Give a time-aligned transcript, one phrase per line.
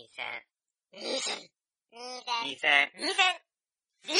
[0.00, 0.24] 二千、
[0.94, 1.34] 二千、
[2.46, 2.88] 二千。
[2.96, 3.18] 二千、
[4.06, 4.16] 二千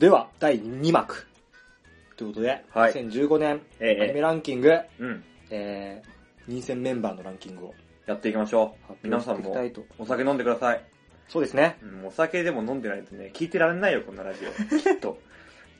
[0.00, 1.28] では、第2幕。
[2.16, 5.24] ということで、はい2015年ええアニメランキング、うん。
[5.50, 7.74] えー、2戦メンバーのランキングを
[8.06, 8.86] やっていきましょう。
[8.88, 9.56] 発皆さんも。
[9.96, 10.84] お酒飲んでください。
[11.28, 11.78] そうですね。
[11.82, 14.50] うん、お酒でも飲んでないとね、聞いてられないよ、こんなラジオ。
[14.76, 15.20] き っと。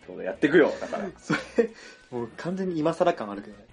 [0.06, 1.08] そうだ、やってくよ、だから。
[1.08, 1.68] いそれ、
[2.12, 3.69] もう完全に今更感あるけどね。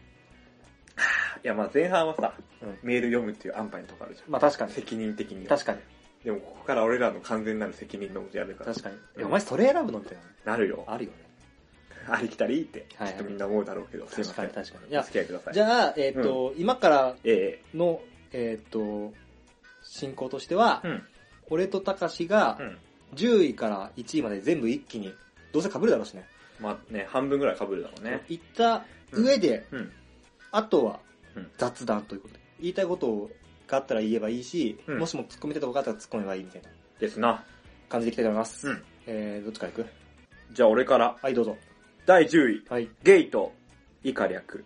[1.43, 4.31] や、まあ前半はさ、うんメール読むっていう安牌のとこあるじゃん。
[4.31, 4.71] まあ確かに。
[4.71, 5.49] 責任的には。
[5.49, 5.79] 確かに。
[6.23, 8.73] でも、ここから俺らの完全なる責任のもとやるから。
[8.73, 8.95] 確かに。
[8.95, 10.53] うんえ、お前それ選ぶのみたいな。
[10.53, 10.84] なるよ。
[10.88, 11.17] あるよね。
[12.09, 14.45] ありきたりって、きはいはいっとみんな思うだろうけど、すいません。
[14.48, 14.91] 確かに確かに。
[14.91, 15.53] いおや、付き合いください。
[15.53, 18.01] じゃあ、えっ、と、今からえの、
[18.31, 19.13] えっ、と、
[19.84, 21.04] 進行としては、えうん。
[21.49, 22.77] 俺と高志がうん。
[23.15, 25.13] 10位から1位まで全部一気に、
[25.54, 26.26] どうせ被るだろうしね。
[26.59, 28.23] まあね、半分ぐらい被るだろうね。
[28.27, 29.91] 言った上で、うん。
[30.51, 31.06] あとはうん
[31.58, 32.40] 雑談ということで。
[32.59, 33.30] 言いたいこと
[33.68, 37.44] があったら言えばいいし、うんもしも突っ込みたいとこがあったら突っ込めばいいみたいなですな。
[37.90, 38.68] 感じでいきたいと思います。
[38.68, 39.88] うんえー、どっちから行く？
[40.54, 41.57] じゃあ俺から、はい、どうぞ。
[42.05, 42.90] 第10位、はい。
[43.04, 43.54] ゲイと
[44.04, 44.66] イカ略。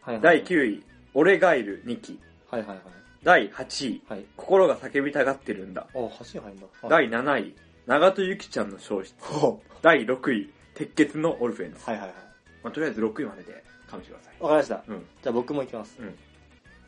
[0.00, 0.22] はい、はい。
[0.22, 0.82] 第9位、
[1.14, 2.18] 俺ガイル2期。
[2.50, 2.78] はいはいはい。
[3.22, 4.24] 第8位、はい。
[4.36, 5.82] 心が叫びたがってるんだ。
[5.82, 6.00] あ、橋
[6.40, 6.66] に入るんだ。
[6.82, 7.54] はい、第7位、
[7.86, 9.14] 長戸ゆきちゃんの消失。
[9.22, 11.78] ほ第6位、鉄血のオルフェンズ。
[11.86, 12.16] うはいはいはい。
[12.64, 14.42] まあ、とりあえず6位までで、勘弁してください。
[14.42, 14.84] わかりました。
[14.86, 14.98] うん。
[15.22, 15.96] じゃあ僕も行きます。
[16.00, 16.14] うん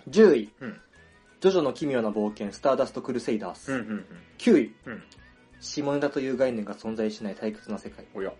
[0.08, 0.80] 10位、うん
[1.40, 3.72] ジョジョの奇妙な冒険、スターダストクルセイダース。
[3.72, 4.06] うんうんうん。
[4.38, 5.02] 9位、うん
[5.60, 8.04] 下ネタという概念が存在しない退屈な世界。
[8.14, 8.32] おや、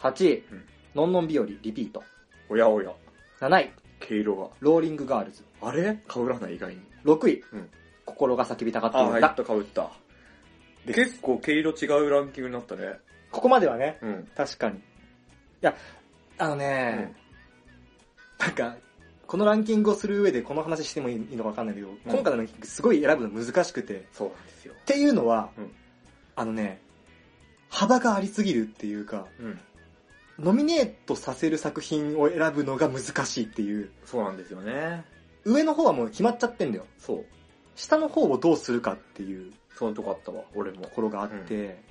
[0.00, 2.02] 8位、うんのんのん日和、リピート。
[2.48, 2.92] おやおや、
[3.40, 4.48] 7位、毛色が。
[4.60, 5.42] ローリングガールズ。
[5.60, 5.98] あれ？
[6.08, 6.80] 被らない意外に。
[7.04, 7.70] 6位、うん
[8.04, 9.44] 心が叫びたがっていあ、るんはい、やっだ。
[9.44, 9.90] と被った。
[10.86, 12.98] 結構毛色違うランキングになったね。
[13.30, 14.28] ここまではね、うん。
[14.36, 14.78] 確かに。
[14.78, 14.80] い
[15.60, 15.76] や、
[16.38, 17.14] あのね、
[18.42, 18.76] なんか、
[19.26, 24.74] このランキングをする上でこの話してもいいのかわかんないけど、今回のランキングすごい選ぶの難しくて、っそうなんですよ。
[24.84, 25.72] ていうのは、うん
[26.34, 26.80] あのね、
[27.68, 29.60] 幅がありすぎるっていうか、うん。
[30.38, 35.04] ノミネートさせる作品を選ぶのが難しいっていう、そうなんですよね。
[35.44, 36.86] 上の方はもう決まっちゃってんだよ。
[36.98, 37.24] そう。
[37.76, 40.88] 下の方をどうするかっていうそのとこあったわ、俺もと。
[40.90, 41.82] ころがあって、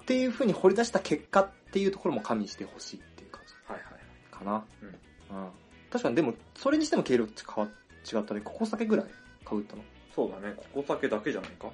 [0.00, 4.36] っていう風に掘り出した結果っていうところも加味してほしいっていう感じはいはい。
[4.36, 4.64] かな。
[4.82, 5.48] うんうん。
[5.90, 7.70] 確かにでも、それにしても経路って変わ
[8.12, 8.40] 違ったね。
[8.42, 9.06] ここ酒ぐらい
[9.48, 9.82] 被ったの。
[10.14, 11.70] そうだね、ここ酒だけじゃないか。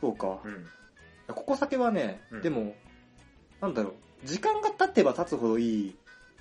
[0.00, 0.26] そうか。
[0.44, 0.52] いん。
[1.28, 2.74] やここ酒はね、うんでも、
[3.60, 5.96] なんだろう、時間が経てば経つほどいい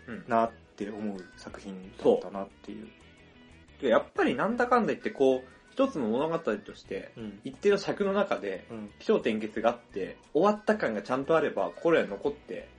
[0.07, 0.23] うん。
[0.27, 2.87] なって思う作品だったなっていう。
[3.81, 7.39] でやっぱりなんだかんだ言ってこう、一つの物語として、うん。
[7.43, 8.89] 一定の尺の中で、うん。
[8.99, 12.69] 気象転結があって、終わった感がちゃんとあれば、心に残って、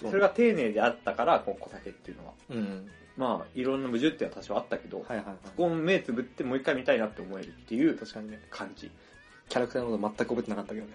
[0.00, 2.32] それが丁寧であったから、この小酒っていうのは。
[2.50, 2.90] うん。
[3.16, 5.36] まあ、いろんな矛盾っていうのは多少あったけど、はいはいはい。
[5.44, 8.90] そこを目つぶってもう一回見たいなって思えるっていう確かにね、感じ。
[9.48, 10.92] キャラクターのこと全く覚えてなかったけどね。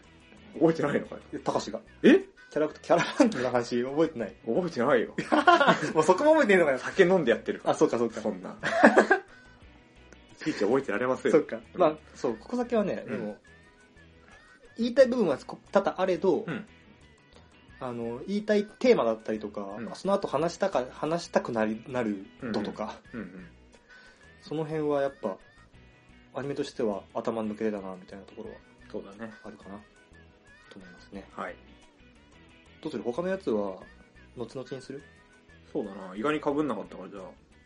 [0.56, 1.22] 覚えてないのかよ。
[1.34, 1.80] え、高志が。
[2.04, 2.20] え？
[2.52, 4.34] キャラクター、キャラランキングの話覚えてない？
[4.46, 5.14] 覚えてないよ。
[5.94, 6.80] もうそこも覚えてねえのかよ。
[6.80, 7.74] 酒飲んでやってるから。
[7.74, 8.20] あ、そうかそうか。
[8.20, 8.56] そんな。
[10.42, 11.32] いちいち覚えてられますよ。
[11.32, 11.60] そうか。
[11.76, 13.38] まあ、そう、ここ先はね、うんでも、
[14.78, 16.66] 言いたい部分はこ多々あれど、うん
[17.82, 23.48] あの、言いたいテーマだったりとか、うんその後話したか、話したくなり、なる度とか、うんうん。
[24.42, 25.38] その辺はやっぱ、
[26.36, 28.56] アニメとしては頭抜けてたな、みたいなところは
[28.92, 29.32] そうだね。
[29.44, 29.80] あるかな、
[30.70, 31.28] と思いますね。
[31.36, 31.56] はい。
[32.82, 33.04] どうする？
[33.04, 33.78] 他のやつは、
[34.38, 35.02] 後々にする？
[35.72, 36.16] そうだな。
[36.16, 37.24] 意外に被んなかったから、じゃあ、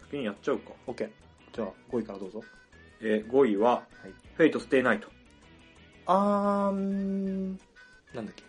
[0.09, 0.71] 先にやっちゃうか。
[0.87, 1.09] ?OK。
[1.53, 2.43] じゃあ、5位からどうぞ。
[3.01, 5.07] えー、5位は、はい Fate stay night。
[6.07, 7.51] あーん、
[8.13, 8.43] なんだっけ？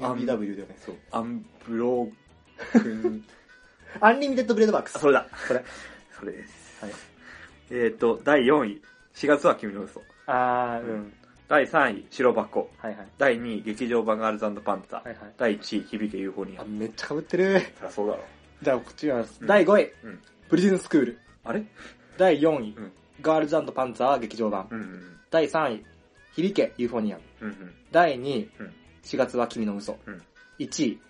[0.00, 0.76] アン UBW だよね。
[0.84, 0.96] そう。
[1.12, 3.24] アンブロークン。
[4.00, 4.96] Unlimited Blade Works。
[4.96, 5.26] あ、それだ。
[5.46, 5.64] それ。
[6.18, 6.84] それです。
[6.84, 6.94] はい。
[7.70, 8.82] えっ、と、第4位、
[9.14, 10.02] 4月は君の嘘。
[10.26, 11.12] あー、うん。
[11.48, 12.70] 第3位、白箱。
[12.78, 13.08] はいはい。
[13.18, 15.06] 第2位、劇場版ガールズパンツァー。
[15.06, 15.32] はいはい。
[15.36, 16.64] 第1位、響けユーフォニアム、あ。
[16.64, 17.60] めっちゃ被ってる。
[17.60, 18.24] そりゃそうだろ。
[18.62, 21.18] じゃあ、こっちが、うん第5位、うんプリズンスクール。
[21.44, 21.64] あれ？
[22.18, 22.92] 第4位、うん
[23.22, 24.66] ガールズパンツァー劇場版。
[24.70, 25.84] うんうん第3位、
[26.32, 27.22] 響けユーフォニアム。
[27.42, 27.48] うん。
[27.48, 27.74] うんうん。
[27.92, 29.98] 第2位、うん4月は君の嘘。
[30.06, 30.22] うん
[30.58, 31.00] 1位、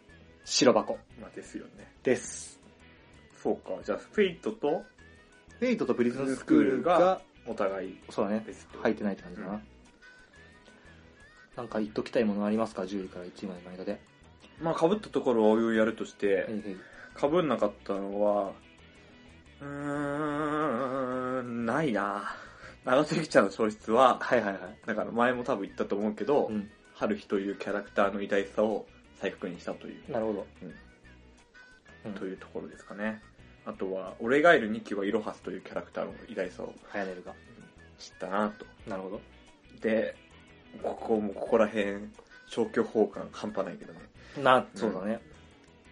[0.45, 1.93] 白箱まあですよね。
[2.03, 2.59] です。
[3.43, 3.73] そうか。
[3.85, 4.83] じゃあ、フェイトと、
[5.59, 8.47] フェイトとプリズンスクールが、お互いそうだね、
[8.83, 9.55] 入ってないって感じかな。
[9.55, 9.63] うん
[11.57, 14.01] なんか言っときたいものありますか ?10 位から1位までの間で。
[14.61, 16.49] まあ、被ったところをおいおいやるとして、
[17.17, 18.53] 被んなかったのは、
[19.61, 22.35] うーん、ないな
[22.85, 24.79] 長門有希ちゃんの消失は、はいはいはい。
[24.85, 26.69] だから前も多分言ったと思うけど、うん。
[26.95, 28.87] 春日というキャラクターの偉大さを
[29.21, 30.47] 再確認したという、なるほど。
[30.63, 33.23] うんうんというところですかね。
[33.65, 37.33] あとは、俺がいる2期はイロハスというキャラクターの偉大さをハヤネルが。
[37.99, 38.67] 知ったなと。
[38.87, 39.21] なるほど。
[39.81, 40.15] で、
[40.83, 42.11] ここも、ここら辺、
[42.47, 44.01] 消去法感半端ないけどね。
[44.43, 45.21] な、そうだね。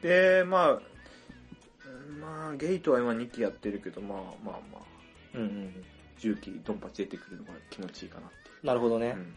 [0.03, 0.81] で、まあ、
[2.21, 4.83] まあ、ゲイトは今2期やってるけど、まあまあまあ、
[5.35, 5.85] うんうんうん。
[6.19, 8.67] 10期ドンパチ出てくるのが気持ちいいかなっていう。
[8.67, 9.15] なるほどね。
[9.17, 9.35] うん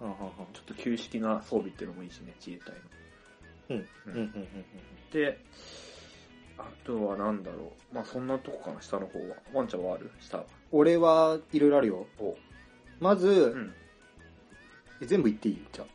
[0.00, 0.18] うんうんうん
[0.52, 2.80] ちょっと旧式な装備っていうのもいいしね、自衛隊の。
[3.68, 4.44] うんんうんうん
[5.12, 5.38] で、
[6.58, 7.94] あとはなんだろう。
[7.94, 9.36] まあそんなとこかな、下の方は。
[9.52, 10.10] ワンちゃんはある？
[10.20, 10.44] 下は。
[10.72, 12.06] 俺はいろいろあるよ。
[12.18, 12.36] お
[13.00, 13.72] まず、うん。
[15.02, 15.66] え全部言っていい？
[15.72, 15.86] じゃあ。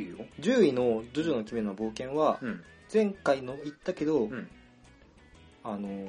[0.00, 0.16] いいよ。
[0.40, 2.62] 10位のジョジョの奇妙な冒険は、うん。
[2.92, 4.48] 前回の言ったけど、うん。
[5.64, 6.08] あの、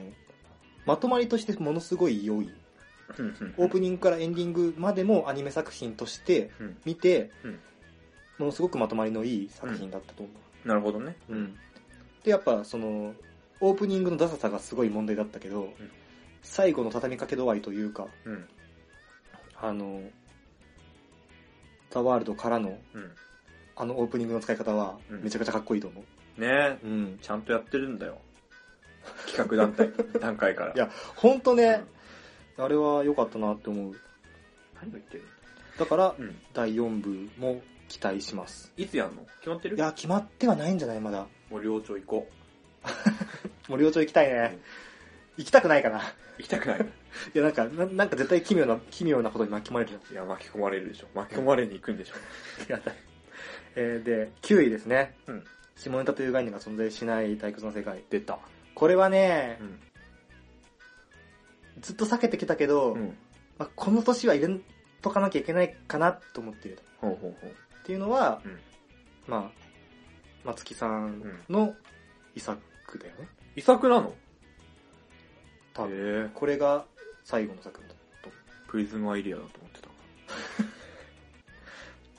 [0.86, 2.50] まとまりとしてものすごい良い。
[3.18, 3.54] うん。
[3.58, 6.78] オープニングからエンディングまでもアニメ作品としてうん。
[6.86, 7.60] 見て、うん
[8.38, 10.32] ものすごくまとまりのいい作品だったと思
[10.64, 11.16] なるほどね。
[11.30, 11.34] う。
[11.34, 11.56] うん。
[12.24, 13.14] で、やっぱその、
[13.60, 15.74] オープニングのダサさがすごい問題だったけど、
[16.44, 18.48] 最後の畳みかけ度合いというか、うん。
[19.60, 20.02] あの、
[21.90, 23.12] ザワールドからのうん。
[23.80, 26.02] あのオープニングの使い方はうんめちゃくちゃかっこいいと思
[26.38, 26.42] う。
[26.42, 27.20] ねえ、うん。
[27.22, 28.18] ちゃんとやってるんだよ。
[29.28, 30.74] 企画団体、 段階から。
[30.74, 31.84] いや、ほんとね、
[32.58, 33.96] あれは良かったなって思う。
[34.82, 35.24] 何を言ってる
[35.80, 36.36] だから、うん。
[36.54, 38.72] 第4部も期待します。
[38.78, 39.26] いつやんの？
[39.40, 39.76] 決まってる？
[39.78, 41.00] いや、決まってはないんじゃない？
[41.00, 41.28] まだ。
[41.50, 42.28] もう寮長行こ
[43.68, 43.70] う。
[43.72, 44.58] もう寮長行きたいね。
[45.38, 46.02] 行きたくないかな。
[46.40, 46.80] 行きたくない？
[47.34, 50.00] いや、なんか、ななんか絶対奇妙な、奇妙なことに巻き込まれる。
[50.12, 51.08] いや、巻き込まれるでしょ。
[51.14, 52.16] 巻き込まれに行くんでしょ。
[52.72, 52.92] やだ。
[53.76, 55.16] えー、で、9位ですね。
[55.28, 55.44] うん。
[55.76, 58.04] 下ネタという概念が存在しない退屈の世界。
[58.10, 58.40] 出た。
[58.74, 59.80] これはねう、ん。
[61.82, 63.18] ずっと避けてきたけど、うん。
[63.58, 64.60] まあ、この年は入れ
[65.02, 66.80] とかなきゃいけないかなと思っている。
[67.00, 67.50] ほうほうほう。
[67.50, 67.54] っ
[67.84, 68.60] ていうのは、うん
[69.28, 69.52] まあ、
[70.44, 71.76] 松木さんの
[72.36, 72.60] 遺作
[73.00, 73.28] だよね。
[73.56, 74.14] 遺作なの？
[75.74, 76.32] 多分。
[76.34, 76.86] これが
[77.24, 78.30] 最後の作品だと
[78.68, 79.88] プリズムアイリアだと思ってた。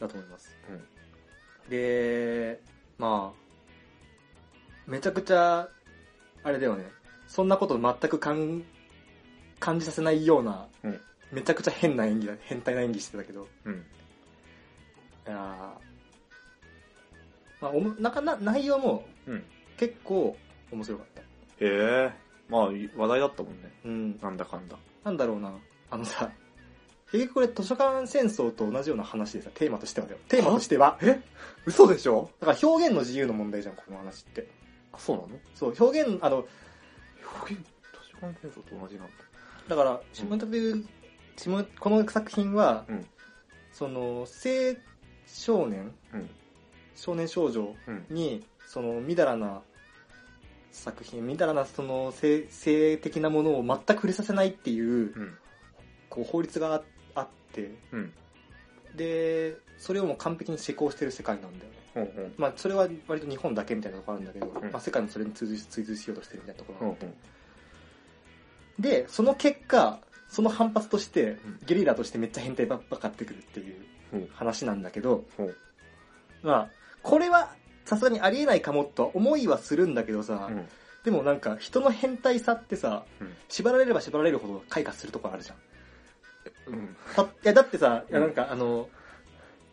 [0.07, 0.57] だと思います。
[0.71, 0.99] うん
[1.69, 2.61] で、
[2.97, 3.39] まあ、
[4.87, 5.69] めちゃくちゃ、
[6.43, 6.87] あれだよね。
[7.27, 8.65] そんなこと全く感
[9.61, 11.01] 感じさせないような、うん
[11.31, 13.75] めちゃくちゃ変な演技だ、変態な演技してたけど、うん。
[13.75, 13.77] い
[15.27, 15.79] やーま
[17.69, 19.45] あ、おもなかな内容もうん。
[19.77, 20.35] 結構
[20.73, 21.21] 面白かった。
[21.21, 21.25] へ
[21.61, 22.11] え。
[22.49, 23.71] まあ、話題だったもんね。
[23.85, 24.19] うん。
[24.23, 24.79] なんだかんだ。
[25.05, 25.53] なんだろうな。
[25.91, 26.31] あのさ、
[27.13, 30.19] 結局これ図書館戦争と同じような話でさ、テーマとしてはだよ。
[30.29, 31.21] テーマとしては、え？
[31.67, 32.31] 嘘でしょ？
[32.41, 34.49] だから表現の自由の問題じゃん、この話って。
[34.93, 35.29] あ、そうなの？
[35.55, 36.47] そう、表現、あの、
[37.41, 37.69] 表現、図
[38.13, 39.13] 書館戦争と同じなんだ。
[39.69, 40.85] だから、下ネタという、
[41.37, 43.07] 下この作品は、うん
[43.73, 44.27] その、青
[45.27, 46.31] 少年、うん。
[46.97, 48.07] 少年少女うん。
[48.11, 49.63] に、その、みだらな
[50.73, 55.39] 作品、みだらなその性、性的なものを全く触れさせないっていう、うん。
[56.11, 56.83] こう、法律があ
[57.15, 58.13] あって、うん。
[58.97, 61.79] で、それをもう完璧に施行してる世界なんだよね。
[61.95, 62.33] ほうほう。
[62.37, 67.15] まあ、それは割と日本だけみたいなところあるんだけど、んまあ、世界もそれに追随追随しようとしてるみたいなところがあってう。
[68.79, 75.25] で、その結果、その反発としてん、ゲリラとしてめっちゃ変態ばっかってくるっていう話なんだけど。
[76.43, 76.71] まあ、
[77.03, 77.51] これは
[77.85, 80.69] さすがにありえないかもとは思いはするんだけどさ、うん。
[81.05, 85.57] でもなんか人の変態さってさ、うん縛られれば縛られるほど開花するところあるじゃん。
[86.75, 86.97] うん。
[87.17, 88.89] たいや、だってさ、いやうんなんかあの、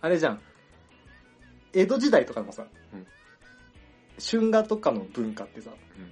[0.02, 0.42] あれじゃん。
[1.74, 3.06] 江戸時代とかもさ、うん
[4.18, 6.12] 春画とかの文化ってさ、うん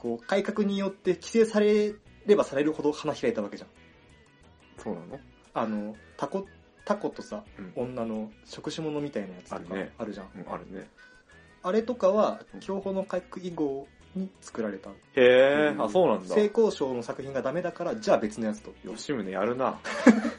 [0.00, 1.94] こう、改革によって規制され
[2.26, 3.68] ればされるほど花開いたわけじゃん。
[4.82, 5.20] そうなの？
[5.54, 6.46] あの、タコ、
[6.84, 7.72] タコとさ、うん。
[7.76, 10.26] 女の食種物みたいなやつとかあるねあるじゃん。
[10.34, 10.88] うんあるね。
[11.62, 14.90] あれとかはうん、競歩の改革以後に作られた。
[14.90, 16.34] へえ、あ、そうなんだ。
[16.34, 18.72] 成功賞の作品がダメだから、じゃあ別のやつと。
[18.88, 19.78] 吉宗やるな。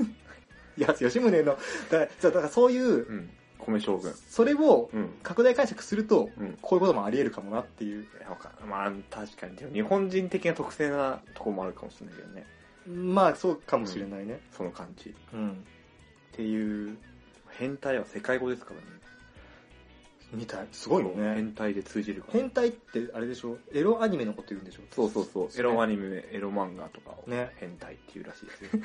[0.78, 1.58] いや、吉宗の、だか
[1.90, 3.30] らだからそういうう、ん。
[3.66, 4.14] 米将軍。
[4.14, 5.10] それをうん。
[5.24, 6.58] 拡大解釈すると、うん。
[6.62, 8.06] こういうこともあり得るかもなっていう。
[8.40, 9.56] かんまあ、確かに。
[9.56, 12.46] でも日本人的な特性なとこもあるかもしれないけどね。
[12.88, 14.40] まあ、そうかもしれないね。
[14.52, 15.16] その感じ。
[15.34, 15.52] うん。
[15.52, 15.54] っ
[16.32, 16.98] ていう、
[17.50, 18.86] 変態は世界語ですからね。
[20.34, 20.68] みたい。
[20.72, 21.36] すごいよね。
[21.36, 22.40] 変態で通じるから。
[22.40, 23.58] 変態って、あれでしょ？
[23.74, 24.82] エロアニメのこと言うんでしょ？
[24.90, 25.50] そうそうそう。
[25.60, 28.70] エロアニメ、エロ漫画とかをね変態っていうらしいですよ。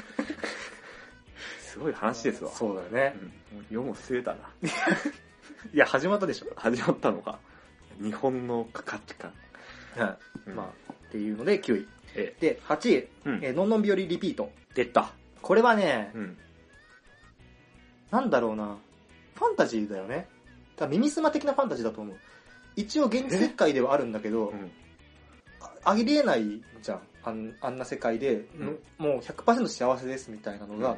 [1.77, 2.51] すごい話ですわ。
[2.53, 3.15] そうだよね。
[3.53, 3.67] うん。
[3.71, 4.39] 世も末だな。
[5.75, 6.47] いや、始まったでしょ。
[6.57, 7.39] 始まったのか。
[8.01, 9.31] 日本の価値観。
[9.95, 10.49] はい。
[10.49, 11.89] うんまあ、っていうので9位。
[12.15, 14.51] え、で、8位、うんえーのんのん日和リピート。
[14.75, 15.13] 出た。
[15.43, 16.39] これはね、うん。
[18.11, 18.79] なんだろうな。
[19.35, 20.29] ファンタジーだよね。
[20.79, 22.17] だ耳すま的なファンタジーだと思う。
[22.75, 24.73] 一応現実世界ではあるんだけど、うん。
[25.85, 27.01] ありえないじゃん。
[27.23, 30.97] あんあんな世界で、うんもう100%幸せですみたいなのが、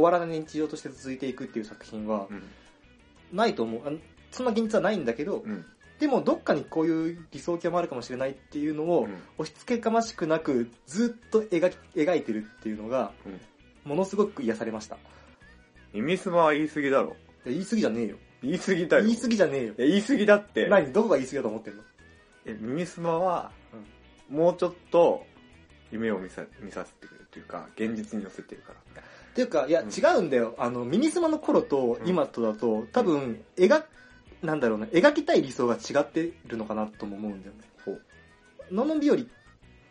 [0.00, 2.42] 終わらない日常として続いていくっていう作品はう、ん。
[3.32, 3.86] ないと思う。
[3.86, 3.98] あの
[4.30, 5.64] そんな現実はないんだけど、うん。
[5.98, 13.40] でもどっかにこういう理想郷もあるかもしれないっていうのを、うん押し付けがましくなくずっと描き描いてるっていうのが、うん
[13.84, 14.96] ものすごく癒されました。
[15.94, 17.16] い耳すまは言い過ぎだろ。
[17.44, 18.16] や言い過ぎじゃねえよ。
[18.42, 19.04] 言い過ぎだよ。
[19.04, 19.66] 言い過ぎじゃねえよ。
[19.66, 20.68] いや言い過ぎだって。
[20.68, 20.92] 何？
[20.92, 21.82] どこが言い過ぎだと思ってんの？
[22.46, 23.50] え耳すまは、
[24.28, 25.24] もうちょっと
[25.90, 29.02] 夢を見さ見させてくれるというか、現実に寄せてるから。
[29.38, 30.56] っていうか、いや、うん違うんだよ。
[30.58, 33.84] あの、ミニスマの頃と今とだと、多分、描、
[34.42, 37.60] なんだろうな、描きたい理想が違ってるのかなとも思うんだよね。
[37.84, 38.74] ほう。
[38.74, 39.16] のんのん日和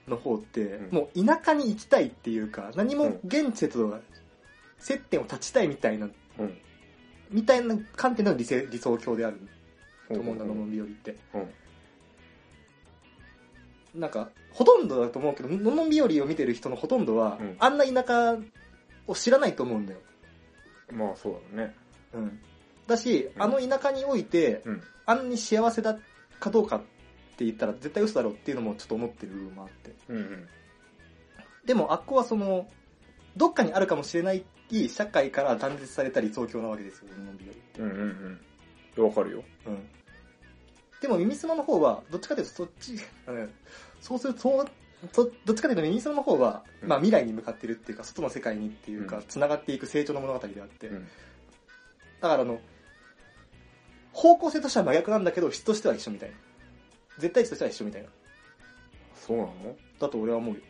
[0.10, 3.98] の方って、うんもう田舎に行きたいっていうか、何も現世と
[4.80, 6.58] 接点を断ちたいみたいな、うん。
[7.32, 9.39] みたいな観点での理性理想郷である
[10.10, 11.16] と思うんだ、のんのうん日和って。
[13.96, 14.01] うん。
[14.01, 18.38] なんか、ほとんどだと思うけど、のんのん日和を見てる人のほとんどは、うんあんな田舎
[19.08, 20.00] を知らないと思うんだよ。
[20.92, 21.76] まあそうだね。
[22.14, 22.40] うん。
[22.86, 24.84] だし、うんあの田舎において、うん。
[25.06, 25.98] あんなに幸せだ
[26.40, 26.80] かどうかっ
[27.38, 29.96] て言ったら絶対嘘だろうっていうのもちょっと思ってる部分もあって。
[30.10, 30.48] うんうん。
[31.66, 32.68] でも、あっこはその、
[33.36, 34.44] どっかにあるかもしれない
[34.90, 37.82] 社会から断絶された理想郷なわけですよ、のんびりって。
[37.82, 38.40] うんうん
[38.98, 39.06] うん。
[39.06, 39.44] わかるよ。
[39.66, 39.88] うん。
[41.02, 42.96] でも、耳すまの方は、どっちかというとそっち、
[43.28, 43.50] うん
[44.02, 44.72] そうすると、そう、そ
[45.16, 51.08] どっちかというと耳すまの方は、うんまあ未来に向かってるっていうか、外の世界にっていうかうん、繋がっていく成長の物語であって、うん。
[52.20, 52.60] だからあの、
[54.12, 56.36] 方向性としては真逆なんだけど、質としては一緒みたいな。
[57.20, 58.10] 絶対値としては一緒みたいな。
[59.16, 59.51] そうなの？
[60.00, 60.62] だと俺は思うよ。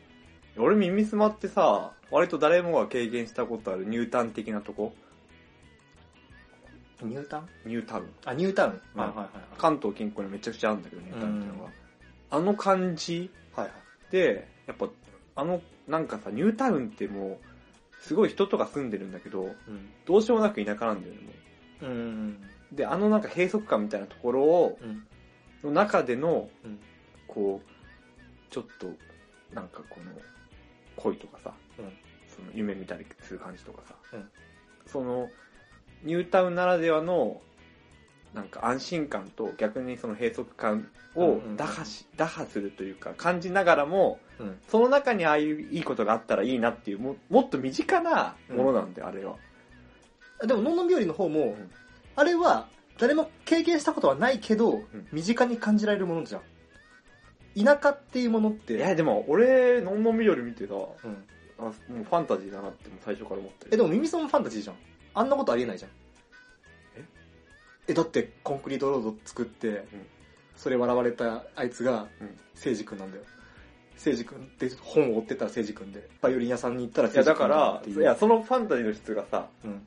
[0.58, 4.94] 俺耳すまってさ、割と誰もが経験したことあるニュータウン的なとこ？
[7.02, 7.46] ニュータウン？
[7.66, 8.10] ニュータウン。
[8.26, 8.82] あ、ニュータウン。
[8.96, 9.30] うんはいはいはい。
[9.58, 11.72] 関東近郊にめちゃくちゃあるんだけど、ニュータウンっていうのがうん。
[12.30, 13.32] あの感じ？
[13.56, 13.74] はいはい。
[14.12, 14.88] で、やっぱ、
[15.36, 19.90] あの、なんかさ、ニュータウンってもう、すごい人とか住んでるんだけど、うん。
[20.06, 21.32] どうしようもなく田舎なんだよね、も
[21.82, 22.40] うん。
[22.72, 22.76] う。
[22.76, 25.08] で、あのなんか閉塞感みたいなところを、うん。
[25.64, 26.80] の中での、うん
[27.28, 28.88] こう、ちょっと、
[29.54, 30.12] なんかこの、
[30.96, 31.86] 恋とかさ、うん
[32.28, 34.30] その夢見たりする感じとかさ、うん
[34.86, 35.30] その、
[36.04, 37.42] ニュータウンならではの、
[38.38, 44.60] なんか安心感と逆にその閉塞感をうんうんうん打破し、打破するというか感じながらも、うん。
[44.68, 49.36] その中にああいういいことがあったらいいなっていう、ももっと身近なものなんだよ、あれは。
[50.46, 51.72] でも、のんのん日和の方も、ん
[52.16, 52.68] あれは、
[53.00, 56.42] 誰も経験したことはないけど、ん身近に感じられるものじゃん。
[57.64, 61.26] 田舎っていうものって、いや、でも俺、のんのん緑見てさ、うん。
[61.60, 63.72] あもうファンタジーだなってもう最初から思ってる。
[63.74, 64.76] え、でも耳ソンファンタジーじゃん。
[65.16, 65.92] あんなことありえないじゃん。
[67.88, 69.86] ええ、だって、コンクリートロード作って、
[70.56, 73.24] それ笑われたあいつがうん、聖司君なんだよ。
[73.96, 78.02] 聖司君って本を追ってたら聖司君で、バイオリン屋さんに行ったらいや、聖司君だからいう。
[78.02, 79.82] いや、そのファンタジーの質がさ、うん。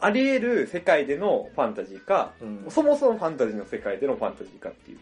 [0.00, 2.66] あり得る世界でのファンタジーか、うん。
[2.68, 4.98] そもそもファンタジーの世界でのファンタジーかっていう。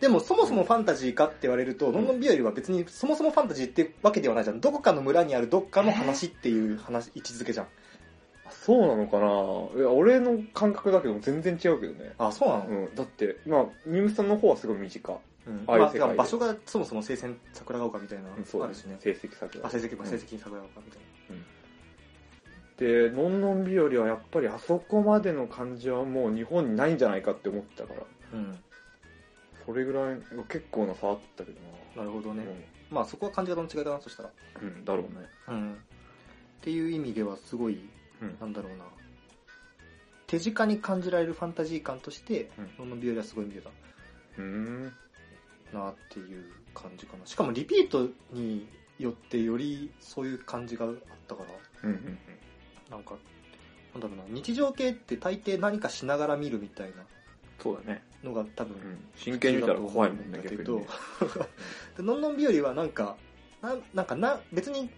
[0.00, 4.60] でも、そもそもファンタジーかって言われると、のんのん日和は別にそもそもファンタジーってわけではないじゃん。
[4.60, 7.66] どこかの村にあるどっかの話っていう話、位置づけじゃん。
[8.60, 9.80] あそうなのかな？
[9.80, 12.12] いや、俺の感覚だけど全然違うけどね。
[12.18, 12.64] あ、そうなの？
[12.66, 12.94] うん。
[12.94, 15.16] だって、まあ、ミムさんの方はすごい短い。
[15.46, 15.64] うん。
[15.66, 18.96] ああいう世界でまあ場所がそもそも聖戦桜ヶ丘みたいなうん、そうあるしね。
[19.00, 21.00] 成績作あ、成績か、うん成績桜ヶ丘みたい
[22.76, 28.06] で、のんのん日和はやっぱりあそこまでの感じはもう日本にないんじゃないかって思ってたから、な。
[28.32, 28.58] うん。
[29.66, 30.16] それぐらい、
[30.48, 31.58] 結構な差あったけど
[31.96, 32.04] な。
[32.04, 32.42] なるほどね。
[32.90, 34.30] うまあそこは感じ方の違いかな、そしたら。
[34.30, 35.26] ん、うん、だろうね。
[35.48, 35.72] うん。
[35.74, 35.76] っ
[36.62, 37.80] ていう意味ではすごい、
[38.20, 38.36] うん。
[38.40, 38.84] なんだろうな。
[40.26, 43.70] 手近に感じられるファンタジー感として、うんのんのん日和はすごい見てた
[44.38, 44.92] うーん。
[45.72, 47.26] なっていう感じかな。
[47.26, 50.94] しかもリピートによってよりそういう感じがあっ
[51.26, 51.42] たか
[51.82, 52.18] ら、うん、うん、
[52.90, 53.14] なんか、
[53.94, 57.04] なんだろうな、日常系って大抵何かしながら見るみたいな
[57.60, 58.02] そうだね。
[58.22, 58.98] のが多分、うん。
[59.16, 60.86] 真剣に見たら怖いもんね、だけど逆にね。、
[61.96, 63.16] でのんのん日和はなんか、
[63.62, 64.90] なんなんかな、別に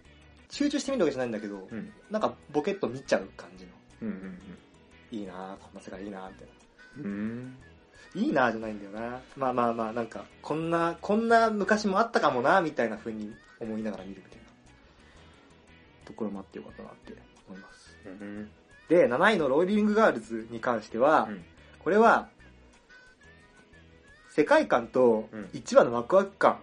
[0.52, 1.92] 集中して見るわけじゃないんだけど、うん。
[2.11, 3.71] なんかボケっと見ちゃう感じの。
[4.02, 7.02] うん、うん、いいなぁ、こんな世界いいなぁ、みたいな。
[7.04, 7.56] うん。
[8.14, 8.23] うん。
[8.23, 9.21] いいなぁじゃないんだよな。
[9.37, 14.47] まあまあまあ、なんか、こんな、こんな昔もあったかもな、みたいな風に思いながら見るみたいな。
[16.04, 17.14] ところもあってよかったなって
[17.49, 17.97] 思います。
[18.04, 18.50] うん。
[18.88, 21.44] で、7位のローリングガールズに関しては、うん
[21.82, 22.28] これは、
[24.30, 26.61] 世界観とうん1話のワクワク感、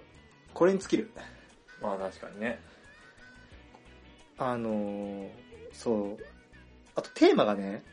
[0.54, 1.12] これに尽きる。
[1.82, 2.60] まあ確かにね。
[4.40, 5.28] あのー
[5.74, 6.24] そう。
[6.96, 7.84] あとテーマがね、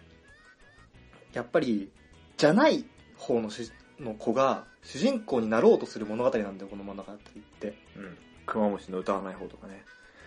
[1.32, 1.90] やっぱり、
[2.36, 2.84] じゃない
[3.16, 7.16] 方の主の子が主人公になろうとする物語なんだよ、この物語っ
[7.60, 7.74] て。
[7.96, 8.16] うん。
[8.46, 9.84] 熊虫の歌わない方とかね。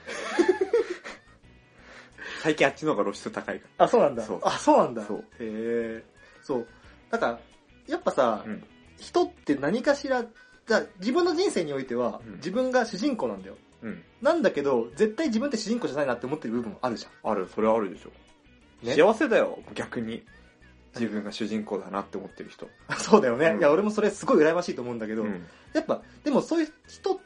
[2.44, 4.24] 最近あっちの方が露出高いかあ、そうなんだ。
[4.24, 5.06] そうあ、そうなんだ。
[5.06, 6.04] そうへえ。
[6.44, 6.68] そう。
[7.10, 7.40] だから、
[7.88, 8.64] やっぱさ、うん
[8.98, 10.26] 人って何かしら、
[10.68, 13.56] だ自分の人生においては、うん自分が主人公なんだよ。
[13.84, 13.90] ら。
[13.90, 14.04] うん。
[14.22, 18.12] なんだけど、絶対自分って主人公じゃないなって思ってる部分もあるじある、それはあるでしょ。
[18.86, 20.24] ね幸せだよ、逆に。
[20.96, 22.68] 自分が主人公だなって思ってる人。
[22.88, 22.98] ゃん。
[22.98, 23.48] そうだよね。
[23.48, 25.46] うんいや、俺もそれすごい羨ましいと思うんだけど、うん。
[25.74, 27.20] やっぱ、でもそういう人、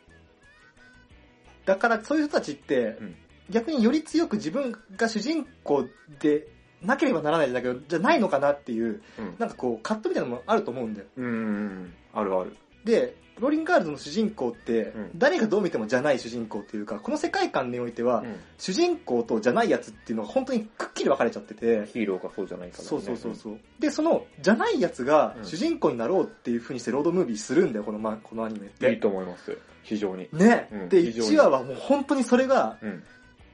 [1.65, 3.15] だからそういう人たちって、うん
[3.49, 5.85] 逆により強く自分が主人公
[6.19, 6.47] で
[6.81, 9.35] なければならないじゃないけど、じゃないのかなっていう、うん。
[9.37, 11.07] なんかこう、葛藤みたいなのもあると思うんだよ。
[11.17, 11.93] うんうんうん。
[12.13, 12.55] あるある。
[12.83, 23.57] で、ローリングガールズの主人公って、うん誰がどう見てもじゃない主人公っていうか、この世界観においては、うん主人公とじゃないやつっていうのが本当にくっきり分かれちゃってて、ヒーローかそうじゃないか、ね、そうそうそうそう。
[23.79, 28.91] で、その、じゃないやつがうん主人公になろうっていう風にしてロードムービーするんだよ、この,、ま、このアニメって。
[28.91, 29.57] いいと思います。
[29.83, 30.29] 非常に。
[30.31, 33.03] ね、で、うん非常に1話はもう本当にそれが、うん。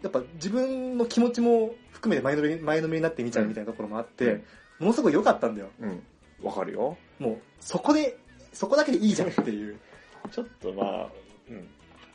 [0.02, 4.44] やっぱ自分の気持ちも含めて前のめり前のめりになって見ちゃうみたいなところもあって、
[4.80, 5.70] ものすごい良かったんだよ。
[5.82, 6.04] うん。
[6.42, 6.98] わかるよ。
[7.20, 8.18] もう、そこで、
[8.54, 9.78] そこだけでいいじゃんっていう。
[10.32, 11.10] ちょっとまあ、
[11.50, 11.68] うん。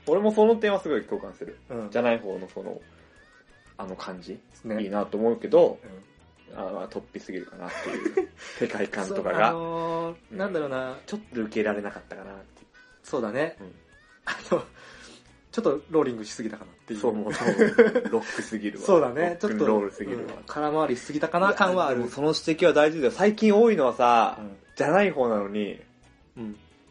[0.06, 1.58] 俺もその点はすごい共感する。
[1.70, 1.90] うん。
[1.90, 2.80] じゃない方のその、
[3.76, 6.04] あの感じ、ねいいなと思うけど、うん
[6.56, 12.66] あまあ、突飛すぎるかなっていう 世界観とかそうあが、のーなんだろうな、ちょっと受け入れられなかったかなってい
[13.02, 13.56] そうだね。
[13.60, 13.74] うん
[14.26, 14.64] あの、
[15.52, 17.00] ちょっとローリングしすぎたかなっていう。
[17.00, 18.86] そう、もうロックすぎるわ。
[18.86, 19.36] そうだね。
[19.38, 20.44] ちょっと、ロールすぎるわうん。
[20.46, 22.08] 空回りしすぎたかな感はある。
[22.08, 23.12] その指摘は大事だよ。
[23.12, 25.80] 最近多いのはさ、うんじゃない方なのに、うん。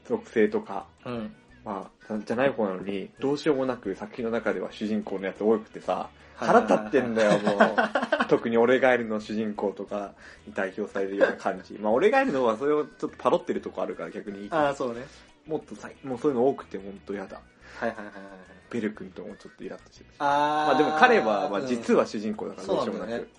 [0.07, 1.35] 属性とか、うん。
[1.65, 7.57] まあ、じゃない方なのに、どうしようもなく作品の中では主人公のやつ多くてさ、腹立ってんだよ、もう。
[8.27, 10.13] 特に俺ガエルの主人公とか
[10.45, 11.73] に代表されるような感じ。
[11.75, 15.05] まあ、俺ガエルの方はそれをちょっとパロってるとこあるから逆にいいああ、そうね。
[15.47, 17.39] もっとさもうそういうの多くてほんと嫌だ。
[17.79, 18.23] はいはいはいはいはい。
[18.71, 20.15] ベル君ともちょっとイラッとしてるし。
[20.19, 23.29] あまあでも彼は、まあうん実は主人公だからどうしようもなく。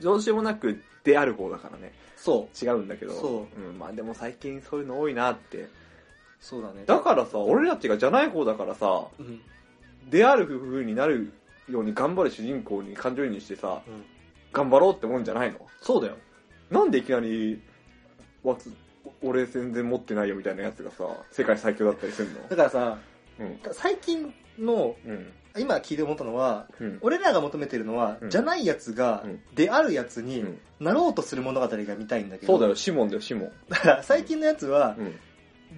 [0.00, 1.92] どうしようもなくである方だからね。
[2.16, 3.12] そ違うんだけど。。
[3.12, 5.58] そうん、まあでも最近そういうの多いなって。
[5.58, 5.70] う。
[6.40, 6.84] そうだね。
[6.86, 9.40] だからさ、俺たちがじゃない方だからさ、うん。
[10.08, 11.32] である風になる
[11.68, 14.04] ように頑張る主人公に感情移入してさ、うん。
[14.52, 15.58] 頑張ろうってもんじゃないの？
[15.80, 16.16] そうだよ。
[16.70, 17.60] なんでいきなり、
[18.42, 18.72] わつ
[19.22, 22.48] 俺全然持ってないよみたいなやつがさ、世界最強だったりするの？
[22.48, 22.98] だからさ、
[23.38, 23.60] うん。
[23.72, 25.32] 最近の、うん。
[25.58, 26.98] 今聞いて思ったのは、うん。
[27.00, 33.52] 俺らが求めてるのは、うんじゃないやつが、うんであるやつにうんなろうとする物語が見たいんだけど、そうだよ、シモンだよ、シモン。
[33.68, 35.14] だから最近のやつは、うん。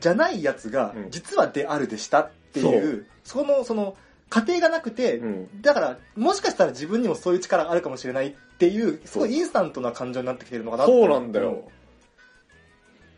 [0.00, 3.96] じゃないやつがう、ん実はであるでしたっていう、その、その、
[4.28, 5.62] 過程がなくて、うん。
[5.62, 11.70] だから、もしかしたら自分にもそういう力があるかもしれないっていう、すごいインスタントな感情になってきてるのかなそうなんだよ。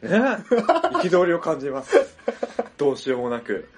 [0.03, 0.09] ね？
[1.03, 1.97] 憤りを感じます。
[2.79, 3.69] どうしようもなく。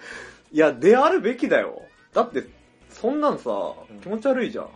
[0.52, 1.82] いや、であるべきだよ。
[2.12, 2.44] だって、
[2.92, 3.50] そんなんさ
[3.90, 4.68] うん、気持ち悪いじゃん。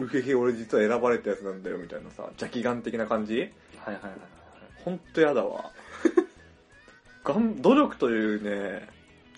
[0.00, 3.40] うへへ、俺実は選ばれたやつなんだよ、みたいなさ、邪気眼的な感じ？
[3.40, 3.50] はいは
[3.92, 4.20] いはいはい。
[4.84, 5.70] ほんとやだわ。
[7.24, 8.88] がん、努力というね、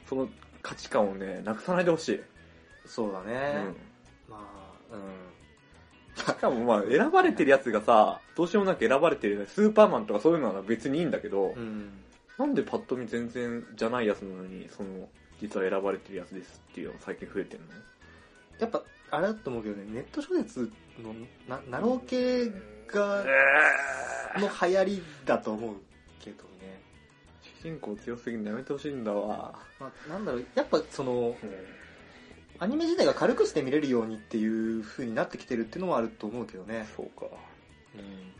[0.08, 0.28] その
[0.62, 2.20] 価値観をね、なくさないでほしい。
[2.86, 3.32] そうだうね。
[3.32, 3.76] ん。
[4.28, 4.38] ま
[4.90, 5.00] あ、うん。
[6.16, 11.90] しかもまあ、選ばれてるやつがさ、どうしようもなく選ばれてるスーパーマンとかそういうのは別にいいんだけど、うん。
[12.38, 15.08] なんでパッと見全然じゃないやつなのに、その、
[15.40, 17.66] 実は選ばれてるやつですっていうのが最近増えてんの
[18.60, 20.70] やっぱ、あれだと思うけどね、ネット小説
[21.02, 21.14] の、
[21.48, 22.46] な、ナロー系
[22.92, 23.24] が、
[24.38, 25.74] の流行りだと思う
[26.22, 26.80] けどね。
[27.62, 29.54] 主人公強すぎるのやめてほしいんだわ。
[29.80, 31.34] まあ、なんだろう、やっぱその、
[32.58, 36.86] アニメ自体が軽くして見れるようにっていう風になってきてるっていうのはあると思うけどね。
[36.94, 37.26] そうか。
[37.94, 38.32] うん。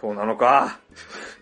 [0.00, 0.80] そうなのか。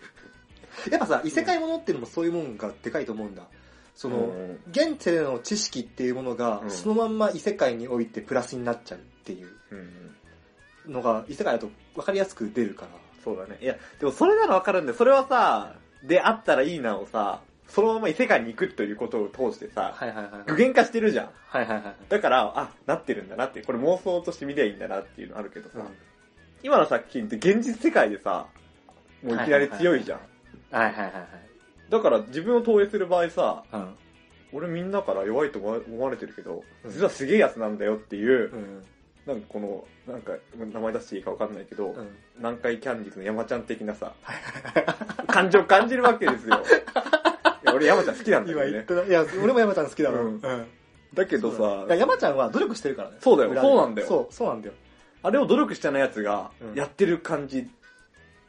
[0.91, 3.47] やっぱさ、異世界ものっていうのもそういうもんがでかいと思うんだ。
[3.95, 12.89] その、うん現世での知識っていうものが、うんそのまんま異世界においてプラスになっちゃうっていううんのが、異世界だと分かりやすく出るから。
[13.25, 13.59] そうだね。
[13.63, 14.99] いや、でもそれならわかるんだよ。
[14.99, 20.29] それはさ、であったらいいなをさ、そのまま異世界に行くということを通してさ、はいはいはい。
[20.47, 21.31] 具現化してるじゃん。
[21.47, 21.95] はいはいはい。
[22.09, 25.87] だから、あ、なってるんだなって、これ妄想として見りゃいいんだなっていうのあるけどさ、うん
[26.63, 28.47] 今の作品って現実世界でさ、
[29.23, 30.21] もういきなり強いじゃん。
[30.71, 31.13] はいはいはい
[31.95, 33.79] だから自分を投影する場合さ、は
[34.53, 34.57] い。
[34.57, 38.83] 俺みんなから弱いと思われてるけど、うん実はすげえやつなんだよっていうう、ん。
[39.27, 42.09] なんかこの、なんか名前出していいかわかんないけど、うん。
[42.39, 44.13] 南海キャンディーズの山ちゃん的なさ、
[45.29, 46.57] 感情を感じるわけですよ。
[47.65, 48.73] いや俺山ちゃん好きなんだ今よね。
[48.73, 49.03] 言ったな。
[49.05, 50.21] いや、俺も山ちゃん好きだわ。
[50.21, 50.41] ううんん。
[51.15, 53.19] だけどそうだね山ちゃんは努力してるからね。
[53.21, 54.75] そうだよそうなんだよそう、そうなんだよ。
[55.23, 57.69] あれを努力してないやつがうんやってる感じ。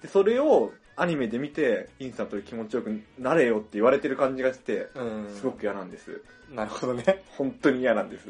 [0.01, 5.35] で、それをアニメで見て、インスタントで気持ちよくなれよって言われてる感じがして、うん。
[5.35, 6.21] すごく嫌なんです。
[6.53, 7.23] なるほどね。
[7.37, 8.29] 本当に嫌なんです。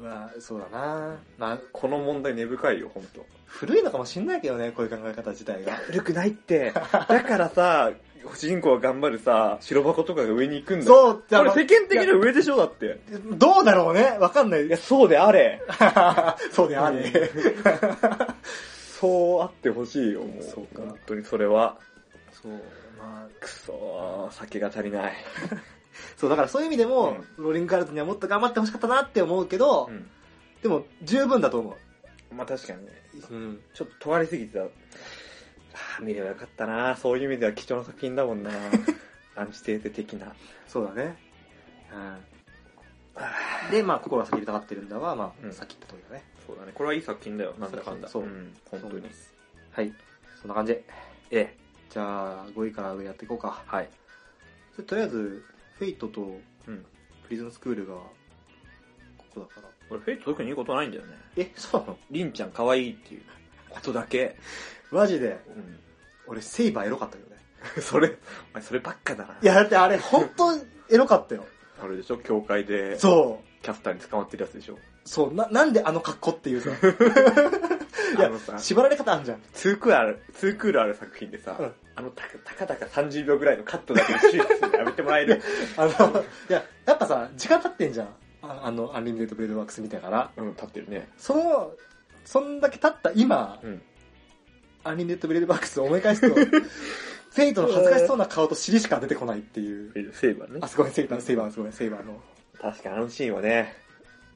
[0.00, 3.24] まあ、そうだなまあ、この問題根深いよ、本当。
[3.46, 5.76] 古いのかもしんないけどね、こういう考え方自体が。
[5.76, 6.72] 古くないって。
[6.72, 7.92] だからさ、
[8.34, 10.92] 主人公が頑張るさ、白箱とかが上に行くんだよ。
[10.92, 13.00] そう、これ世間的には上でしょだって。
[13.32, 14.76] どうだろうねわかんないいや、。
[14.76, 15.60] そうであれ。
[16.52, 17.04] そうであれ。
[19.02, 20.42] そうあってほしいよ、もう。
[20.44, 21.76] そうか本当にそれは。
[22.30, 25.12] そう、まあ、くそー、酒が足りない。
[26.16, 30.08] そう、だからそういう意味でも、ローリングガールズにはもっと頑張ってほしかったなって思うけど、うん。
[30.62, 31.76] でも十分だと思
[32.30, 32.92] まあ確かにね。
[33.28, 33.34] う。
[33.34, 33.60] うん。
[33.74, 34.62] ちょっと尖りすぎてた。
[34.62, 38.50] あー見ればよかったなそういう意味では貴重な作品だもんな
[39.34, 40.32] アンチテーゼ的な。
[40.68, 41.16] そうだね。
[41.92, 43.72] うん。
[43.72, 46.31] で、まあ、心が叫びたがってるんだは、まあ、うんさっき言った通りだね。
[46.46, 46.72] そうだね。
[46.74, 48.08] これはいい作品だよ、なんだかんだ。
[48.08, 49.02] そううん、本当に。
[49.72, 49.92] はい。
[50.40, 50.72] そんな感じ。
[50.72, 50.84] え
[51.30, 51.56] え。
[51.90, 53.62] じゃあ、5位から上やっていこうか。
[53.66, 53.88] はい。
[54.74, 55.44] それとりあえず、
[55.78, 56.84] フェイトとうん。
[57.24, 58.04] プリズンスクールが、こ
[59.34, 59.68] こだから。
[59.90, 61.16] 俺、フェイト特にいいことないんだよね。
[61.36, 61.98] え、そうなの？
[62.10, 63.22] リンちゃん可愛いっていう
[63.70, 64.36] ことだけ。
[64.90, 65.38] マジで？
[65.48, 65.78] うん。
[66.26, 67.36] 俺、セイバーエロかったけどね。
[67.80, 68.08] それ、
[68.52, 69.38] お前そればっかだな。
[69.40, 71.46] いや、だってあれ、本当にエロかったよ。
[71.82, 72.18] あれでしょ？
[72.18, 73.62] 教会で、そう。
[73.62, 74.78] キャスターに捕まってるやつでしょ？
[75.04, 76.70] そう、な、なんであの格好っていうさ。
[78.16, 79.42] いやあのさ、縛られ方あんじゃん。
[79.54, 85.42] ツークールある、ツークールある作品でさ、うんあのたたかたか30秒ぐらいのカットだけでシュートするのやめてもらえる
[85.76, 85.90] あの、
[86.48, 88.08] いや、やっぱさ、時間経ってんじゃん。
[88.42, 90.30] ああの、 Unlimited Blade Works 見てから。
[90.36, 91.08] うん、立ってるね。
[91.18, 91.74] その、
[92.24, 93.82] そんだけ経った今、うん。
[94.84, 100.12] Unlimited Blade Works を思い返すと、フェイトの恥ずかしそうな顔と尻しか出てこないっていう。
[100.14, 100.68] セイバーねあ、。
[100.68, 102.20] すごい、セイバー、セイバー、すごい、セイバーの。
[102.60, 103.81] 確かにあのシーンはね、まあ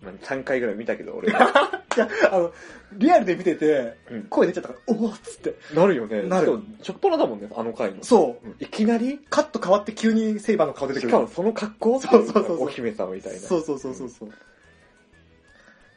[0.02, 1.82] 3回ぐらい見たけど俺は。
[1.96, 2.52] いや、あの、
[2.92, 5.56] リアルで見てて、うん声出ちゃったから、おおっつって。
[5.74, 6.22] なるよね。
[6.22, 8.04] なるしかもしょっぱなだもんね、あの回の。
[8.04, 8.46] そう。
[8.46, 11.08] うんいきなりカット変わって急にセイバーの顔出てくる。
[11.08, 12.00] しかもその格好？
[12.00, 13.38] そうそうそうそうお姫様みたいな。
[13.40, 14.28] そうそうそうそうそう。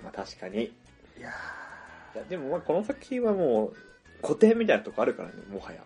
[0.04, 0.64] まあ確かに。
[0.64, 1.30] いいや
[2.16, 5.84] や、でもまあこの作品はもう、古典みたいなとこあるからね、もはや。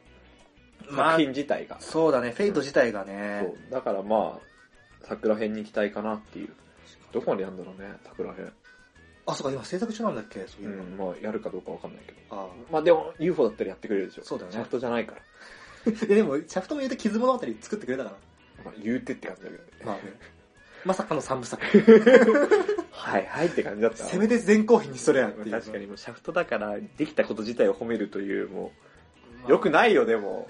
[0.90, 1.78] まあ作品自体が。
[1.80, 3.42] そうだね、フェイト自体がね。
[3.44, 3.72] そう。
[3.72, 4.46] だからまあ、
[5.02, 6.50] 桜編に期待かなっていう。
[7.12, 8.52] どこまでやるんだろうね、桜編。
[9.26, 10.84] あ、そうか、今制作中なんだっけそうういうの。
[10.84, 12.18] ん、まあやるかどうかわかんないけど。
[12.32, 14.24] あまあでも UFO だったらやってくれるでしょ。
[14.24, 15.22] そうだよねシャフトじゃないから。
[15.88, 16.06] あ。
[16.06, 18.14] ででも、シャフトも言うて傷物語作ってくれたか
[18.66, 19.70] まあ言うてって感じだけどね。
[19.82, 19.86] ら。
[19.88, 20.02] まあね。
[20.86, 21.64] まさかの三部作。
[22.92, 24.04] はいはいって感じだった。
[24.04, 25.52] せめて前後編にしとれやっていう。
[25.52, 28.72] 確かにもうシャフトだから、できたこと自体を褒めるという、も
[29.42, 30.50] まあう、よくないよ、でも。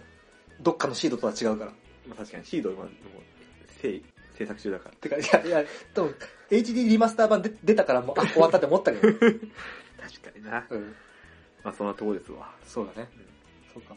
[0.61, 1.71] どっかのシードとは違うから。
[2.07, 2.91] まあ確かにシード今、もう、
[3.81, 4.01] 制
[4.37, 4.95] 制作中だから。
[4.95, 6.09] てか、いや、いや、でも、
[6.49, 9.13] HD リマスター版で出たからもう、あ、終わったって思ったけど。
[9.19, 9.39] 確か
[10.35, 10.65] にな。
[10.69, 10.95] うん。
[11.63, 12.53] まあそんなとこですわ。
[12.65, 13.09] そうだね。
[13.73, 13.95] そうか。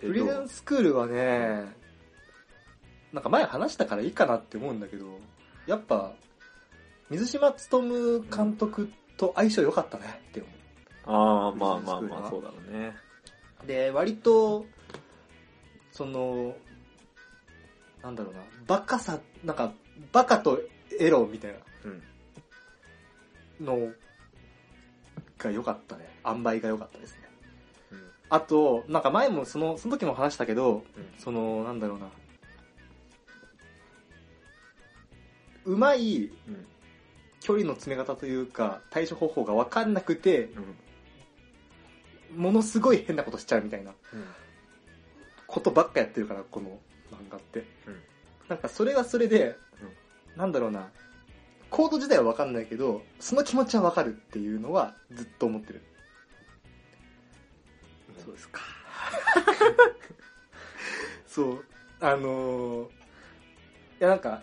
[0.00, 1.74] でフリーダンスクールはね、
[3.12, 5.18] なんか前話したからいいかなって思うんだけど、
[5.66, 6.14] やっぱ、
[7.10, 10.48] 水島努監督と相性良かったねって思
[11.06, 12.96] ああ、まあまあまあ、そうだろうね。
[13.62, 13.66] う。
[13.66, 14.66] で、割と、
[15.92, 16.56] その、
[18.02, 19.72] なんだろうな、バカさ、なんか、
[20.12, 20.60] バカと
[20.98, 21.54] エロみたい
[21.84, 23.66] うん。
[23.66, 23.92] なの
[25.38, 26.08] が良かったね。
[26.26, 27.18] 塩梅が良かったですね。
[27.92, 28.10] うん。
[28.30, 32.08] あと、なんか前もその、その時も話したけど、うんその、なんだろうな。
[35.66, 36.66] うまいうん。
[37.40, 40.48] 距離の詰め方というか、対処方法が分かんなくて、
[42.32, 42.42] うん。
[42.42, 44.24] ものすごい変なことしちゃうみたいなうん。
[45.46, 46.78] ことばっかやってるから、この
[47.12, 47.64] 漫画って。
[48.44, 49.56] うんなんかそれはそれで、
[50.36, 50.90] なんだろうな。
[51.70, 55.82] コード自体は分かんないけど、その気持ちは分かるっていうのはずっと思ってる。
[58.24, 58.60] そうですか。
[61.26, 61.64] そう。
[62.00, 62.90] あのーい
[64.00, 64.42] やなんか、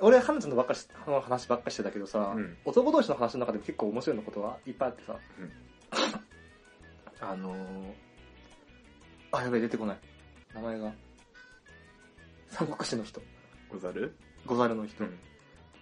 [0.00, 5.52] 俺、花ちゃんのばっかしの話ばっかしてたけどさ、うん男同士の話の中でも結構面白いのことはいっぱいあってさ、うん
[7.20, 7.94] あのー、
[9.32, 9.98] あ、やべえ、出てこない。
[10.54, 10.92] 名前が。
[12.50, 13.20] 三国志の人。
[13.70, 15.04] ござるゴザルの人。
[15.04, 15.10] ん。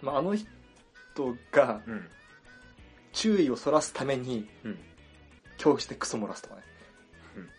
[0.01, 0.45] まあ、あの人
[1.51, 2.07] がうん。
[3.13, 4.77] 注意をそらすために、うん。
[5.57, 6.61] 教室でクソ漏らすとかね。
[7.37, 7.49] うん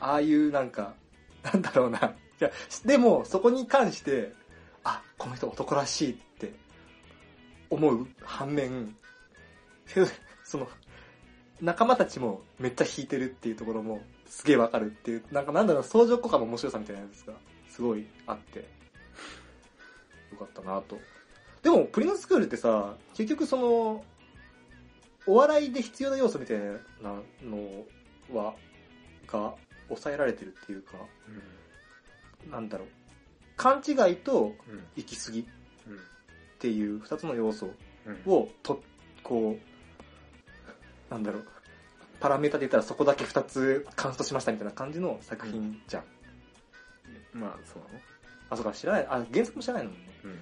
[0.00, 0.94] ああいうなんか、
[1.44, 1.98] なんだろうな。
[1.98, 2.50] いや、
[2.84, 4.32] でも、そこに関して、
[4.82, 6.52] あ、この人男らしいって
[7.70, 8.96] 思う反面、
[9.92, 10.06] け ど
[10.42, 10.68] その、
[11.60, 17.34] 仲間たちもめっちゃ引いてるっていうところもすげえわかるっていう、なんかなんだろう、相乗効果の面白さみたいなやつが
[17.68, 18.68] すごいあって、
[20.32, 20.98] よかったなと。
[21.62, 24.04] でも、プリンスクールってさ、結局その、
[25.26, 27.12] お笑いで必要な要素みたいな
[27.44, 27.84] の
[28.32, 28.54] は、
[29.26, 29.54] が、
[29.88, 30.94] 抑えられてるっていうか、
[32.50, 32.88] なんだろう。
[33.56, 34.54] 勘違いと。
[34.96, 35.44] 行き過ぎっ。
[36.58, 37.70] ていう二つの要素。
[38.26, 38.82] を、と、
[39.22, 41.46] こう、なんだろう。
[42.20, 46.04] パラメータで言ったらそこだけ二つカウントしましたみたいな感じの作品じゃん。
[47.32, 48.00] まあ、そうなの
[48.52, 49.06] あ、そうか、知らない。
[49.08, 50.06] あ、原作も知らないのもんね。
[50.24, 50.38] うん。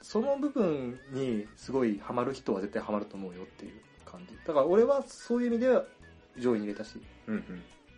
[0.00, 3.72] その部分にすごいハマる人は絶対ハマると思うよっていう
[4.04, 4.36] 感じ。
[4.46, 5.84] だから俺はそういう意味では
[6.38, 7.00] 上位に入れたし。
[7.26, 7.40] うんうん。
[7.40, 7.42] い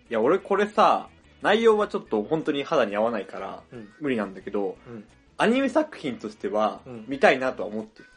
[0.09, 1.09] や、俺これさ、
[1.43, 3.89] 内容はちょっと本当に肌に合わないから、うん。
[4.01, 5.05] 無理なんだけど、うん。
[5.37, 8.09] アニメ作品としてはうん、見たいなとは思ってる。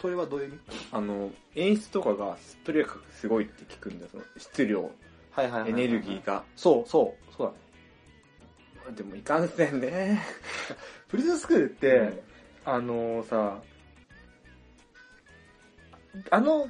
[0.00, 0.58] それはどういう意味？
[0.92, 4.90] あの、演出とかが、とにかくすごいって聞くんだよ、その質量。
[5.38, 6.44] エネルギーが。
[6.56, 7.34] そうそう。
[7.34, 7.58] そうだね。
[8.90, 10.22] でもいかんせんね。
[11.08, 12.22] プリズンスクールって、
[12.64, 13.62] あのさ、
[16.30, 16.68] あの、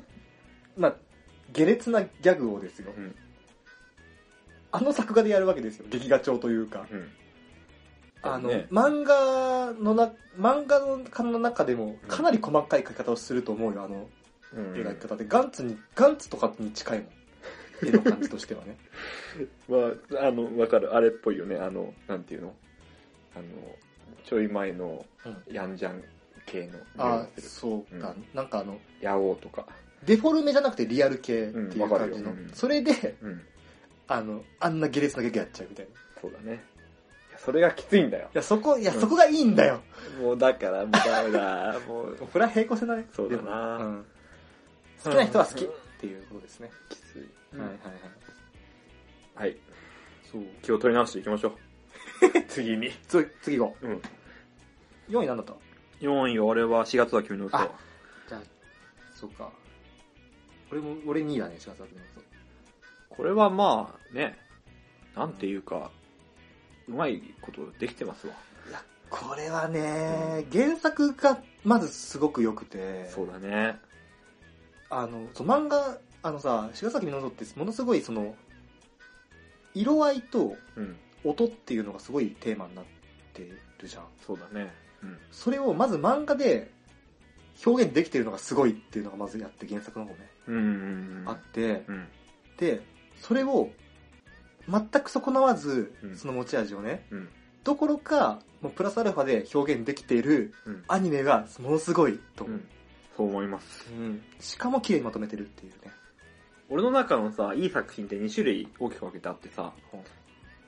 [0.77, 0.97] まあ、
[1.53, 2.93] 下劣なギャグをですよ。
[2.97, 3.15] うん
[4.73, 5.87] あの作画でやるわけですよ。
[5.91, 6.87] 劇画調というか。
[6.91, 7.09] うん。
[8.23, 14.09] あの、ね漫画のな、漫画の中の中でもかなり細かい描き方をすると思うよ、あの
[14.55, 15.27] うん描き方で。
[15.27, 17.09] ガンツに、ガンツとかに近いもん。
[17.87, 18.77] 絵の感じとしてはね。
[19.69, 20.95] まあ、あの、わかる。
[20.95, 21.57] あれっぽいよね。
[21.57, 22.55] あの、なんていうの？
[23.35, 23.45] あの、
[24.25, 26.03] ちょい前のうんヤンジャン
[26.47, 26.79] 系の。
[26.99, 29.67] あするそうか、うんなんかあの、ヤオウとか。
[30.05, 32.31] デフォルメじゃなくてリアル系っていう感じの。
[32.31, 33.43] ようんそれで、うん。
[34.09, 35.93] あの、あんな下劣な劇やっちゃうみたいな。
[35.93, 36.65] いそうだね。
[37.45, 38.29] それがきついんだよ。
[38.35, 39.81] や、そこ、いや、うんそこがいいんだよ。
[40.21, 41.81] もうだから、もうダメだ。
[41.89, 43.07] もう、これは平行線だね。
[43.13, 44.03] そうだな
[45.03, 46.71] 好きな人は好きっていうことですね。
[46.91, 47.00] き。
[47.53, 47.75] はいはいはい。
[49.35, 49.57] はい。
[50.31, 50.43] そう。
[50.63, 51.53] 気を取り直していきましょう。
[52.49, 52.91] 次に。
[53.09, 53.93] つ、次行こうん。
[53.93, 54.01] う。
[55.09, 55.55] 4位なんだった
[56.01, 57.57] ？4位は俺は4月は君の嘘。
[57.57, 57.71] あ
[58.29, 58.41] じゃあ、
[59.15, 59.51] そうか。
[60.71, 62.01] 俺も、俺2位だね、4月だけど。
[63.09, 64.39] これはまあ、ね、
[65.17, 65.91] なんていうか、
[66.89, 68.35] うまいことできてますわ。
[68.69, 73.79] いや、これはね、原作がまずすごく良くて、そうだね。
[74.89, 78.35] あの、そう漫画、あのさ、茅ヶ崎のぞってものすごいその、
[79.75, 80.97] 色合いとうん。
[81.25, 82.85] 音っていうのがすごいテーマになっ
[83.35, 84.05] てるじゃん。
[84.27, 84.73] そうだね。
[85.03, 85.19] うん。
[85.31, 86.71] それをまず漫画で
[87.65, 90.67] 表現できてるのがすごいっていうのがまずやって原作の方ね、うんうんう
[91.25, 91.25] ん。
[91.27, 92.09] あって、うん。
[92.57, 92.81] で、
[93.21, 93.71] それを
[94.69, 97.29] 全く損なわずう、んその持ち味をね、うん。
[97.65, 100.85] どころか、もうプラスアルファで表現できているうん。
[100.89, 102.57] アニメがものすごいと思う。
[102.57, 102.69] うん。
[103.17, 103.87] そう思います。
[103.91, 105.93] うんしかも綺麗にまとめてるっていうね。
[106.71, 109.73] 俺の中のさ、いい作品って2種類大きく分けてあってさ、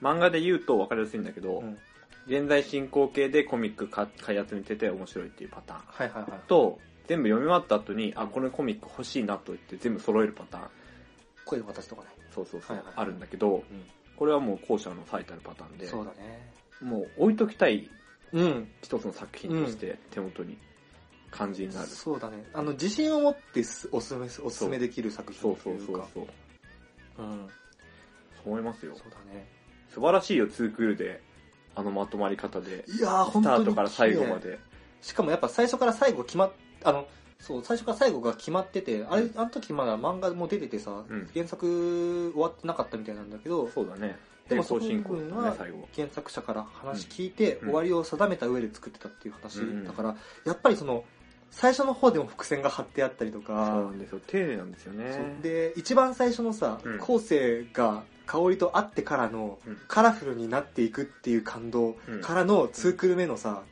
[0.03, 1.79] 漫画で言うと分かりやすいんだけど、うん
[2.27, 5.81] 現在進行形でコミックか買い集めてて面白いっていうパターン。
[5.87, 6.41] はいはいはい。
[6.47, 10.65] と、全部読み終わった後に、あ、このコミック欲しいなと言って全部揃えるパターン。
[11.45, 12.09] 声の形とかね。
[12.33, 13.63] そうそうそう、はいはいあるんだけど、うん
[14.15, 16.53] これはもう後者の最たるパターンで、そうだね。
[16.81, 17.91] もう置いときたい
[18.33, 18.69] うん。
[18.83, 20.57] 一つの作品として手元に
[21.33, 21.89] 感じになる。
[21.89, 22.45] そうだね。
[22.53, 26.07] あの、自信を持ってすおすすめ、おすすめできる作そうそ品といううか。
[26.15, 26.27] そう
[27.17, 27.27] そう。
[27.27, 27.31] うん。
[27.33, 27.45] そ
[28.45, 29.03] う思いますよそ。
[29.09, 29.49] うだね。
[29.89, 31.21] 素晴らしいよ、ツークールで。
[31.75, 32.85] あのまとまり方で。
[32.87, 33.57] いやー、ス本当に。
[33.57, 34.39] タートから最後ま。
[34.39, 34.59] で。
[35.01, 36.53] しかもやっぱ最初から最後決まっ、
[36.85, 37.09] あの、
[37.41, 44.17] そう、最初から最後が決まってて、あれ、あの時まだ漫画も出ててさ、うん原作終わってなかったみたいなんだけど、そうだね。
[44.49, 45.89] でもその部分はね、最後。
[45.95, 51.05] 原作者から話聞いて、うん終わりを定めた上で作ってたっていう話うんだから、やっぱりその、
[51.53, 54.21] 最初の方でも伏線が張ってあったりとそうかな、んですよ。
[54.27, 55.37] 丁寧なんですよね。
[55.43, 59.77] で、一番最初のさうん、後世が香りと会ってからのうん。
[59.87, 62.21] カラフルになっていくっていう感動うん。
[62.23, 63.63] からのツークル目のさ、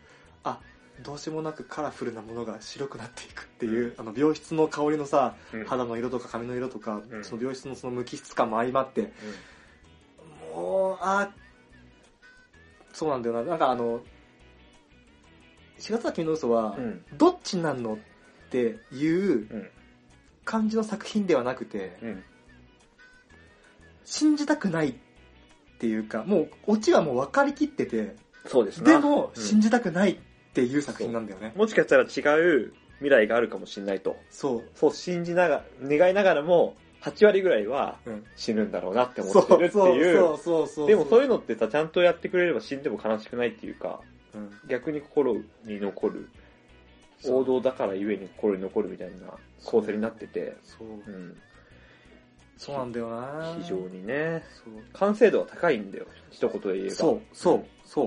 [0.44, 0.60] あ、
[1.02, 5.64] どうしようもなくカラフルなものが白くなっていくっていう、あの病室の香りのさ、うん。
[5.64, 7.24] 肌の色とか髪の色とか、うん。
[7.24, 9.12] その病室のその無機質感も相まって、
[10.54, 11.30] もう、あ
[12.92, 13.42] そうなんだよな。
[13.42, 14.02] なんかあの、
[15.80, 16.76] 4月は君の嘘は。
[17.16, 17.98] どっちなんのっ
[18.50, 19.70] ていううん。
[20.44, 22.22] 感じの作品ではなくて、うん。
[24.04, 24.94] 信じたくないっ
[25.78, 28.16] ていうか、もう、オチはもう分かりきってて、
[28.46, 30.16] そうですなでも、うん信じたくないっ
[30.52, 31.52] ていう作品なんだよね。
[31.56, 34.16] もしかしたら違う未来があるかもしれないと。
[34.28, 34.64] そう。
[34.74, 38.24] そう信じながら、願いながらも、8割ぐらいはうん。
[38.36, 40.16] 死ぬんだろうなって思そうってるっていう。
[40.18, 40.86] そうそうそう。
[40.88, 44.00] でもそういうのってさ、ちゃんとやってくれれば死んでも悲しくないっていうか、
[44.34, 46.28] うん、逆に心に残る。
[47.20, 50.88] そう王道だからゆえに心に残るみたいな構成になってて、そう。
[50.88, 51.36] うん。
[52.56, 54.74] そうなんだよな非常にね、そう。
[54.92, 56.06] 完成度は高いんだよ。
[56.30, 56.94] 一言で言えば。
[56.94, 58.06] そう、そう、そう。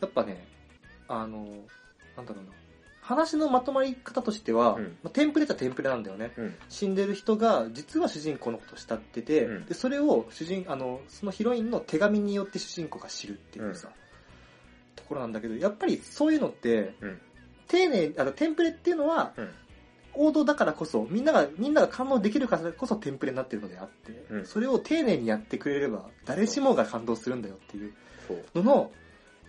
[0.00, 0.46] やっぱね、
[1.08, 1.46] あの、
[2.16, 2.52] なんだろうな。
[3.00, 6.32] 話のまとまり方としては、うんまあテンプレっちゃテンプレなんだよね。
[6.36, 6.54] うん。
[6.68, 13.94] 死んでる人が実は主人公のことを慕ってて、うんでそれを主人あのそのヒロインの手紙によって主人公が知るっていうさ、と
[15.06, 17.20] ころなんだけどやっぱりそういうのって、うん
[17.68, 19.50] 丁寧あのテンプレっていうのは、うん
[20.18, 27.92] 王道だからこそみんながみんなが感動できるからこそテンプレになってるのであって、うんそれを丁寧にやってくれれば誰しもが感動するんだよっていう。
[28.54, 28.90] のの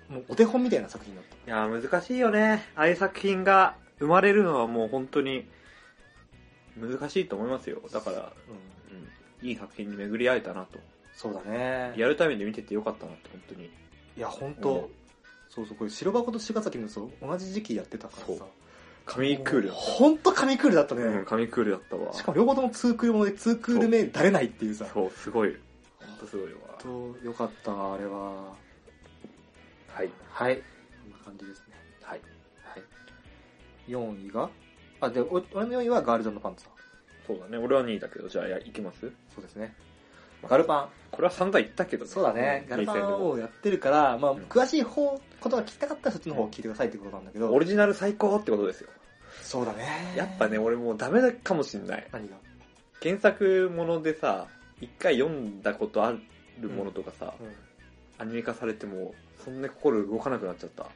[0.09, 1.35] もうお手本みたいな作品だった。
[1.35, 2.63] いやー、難しいよね。
[2.75, 5.47] ああいう作品が生まれるのはもう本当に
[6.77, 7.81] 難しいと思いますよ。
[7.91, 8.31] だから、
[9.41, 10.79] うん、いい作品に巡り会えたなと。
[11.13, 11.93] そうだね。
[11.95, 13.65] リアルタイムで見ててよかったなって、本当に。
[13.65, 13.69] い
[14.19, 14.89] や、本うん当
[15.57, 18.45] そうそう、これ白箱と茅ヶ崎のそう同じ時期やってたからそうさ。
[19.07, 21.01] 神クールだっ本当神クールだったた。
[21.01, 21.07] ね。
[21.07, 22.13] うん、神クールだったわ。
[22.13, 24.85] しかも両方ともツークールものでツークール目だれないっていうさ。
[24.93, 25.57] そう、すごい。
[25.99, 26.59] 本当すごいわ。
[26.83, 28.53] 本当よかった、あれは。
[29.87, 30.11] はい。
[30.29, 30.57] はい。
[30.57, 30.61] こ
[31.07, 31.75] んな感じですね。
[32.03, 32.21] はい。
[32.63, 32.83] はい。
[33.87, 34.49] 4位が？
[34.99, 36.71] あ、で、お俺の4位はガールズパンツァー。
[37.25, 37.57] そうだね。
[37.57, 39.11] 俺は2位だけど、じゃあ、やいきます？
[39.33, 39.73] そうですね。
[40.43, 40.89] ガルパン。
[41.11, 42.65] これは散々言ったけどそうだね。
[42.69, 47.51] ガルパン2000でもをやってるから、まあ、うん詳しい方、ことが聞きたかったらそっちの方を聞いてくださいってことなんだけど。
[47.51, 48.89] オリジナル最高ってことですよ。
[49.41, 50.13] そうだね。
[50.15, 52.07] やっぱね、俺もうダメだかもしんない。
[52.11, 52.35] 何が？
[53.01, 54.47] 原作ものでさ、
[54.81, 56.13] 一回読んだことあ
[56.59, 57.47] るものとかさ、うん。
[58.19, 60.87] アニメ化されても、そんな心動かなくなっちゃった。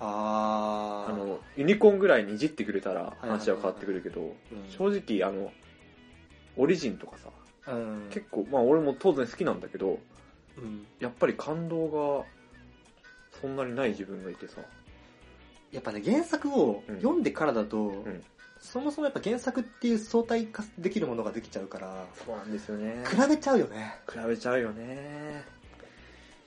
[0.00, 1.12] あー。
[1.12, 4.34] あの、ユニコーンぐらいにいじってくれたら話は変わってくるけど、うん
[4.68, 5.52] 正直、あの、
[6.56, 7.30] オリジンとかさ、
[7.68, 8.08] うん。
[8.10, 9.98] 結構、まあ俺も当然好きなんだけど、
[10.56, 10.86] うん。
[11.00, 12.26] やっぱり感動が、
[13.40, 14.60] そんなにない自分がいてさ、
[15.72, 18.24] やっぱね、原作をうん読んでからだと、ん
[18.60, 23.94] そもそもやっぱ原作っていう相対化できるものができちゃうから、そうなんですよね比べちゃうよね。
[24.10, 25.44] 比べちゃうよね。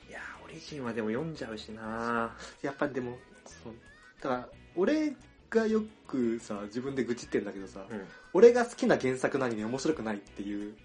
[0.10, 3.74] いやー、オリジンはでも読んじゃうしなやっぱりでも、そう
[4.22, 5.14] だから、俺
[5.50, 8.08] がよくさ、自分で愚痴ってんだけどさ、うん。
[8.34, 10.76] 俺が好きな原作のアニメ面白くないっていう。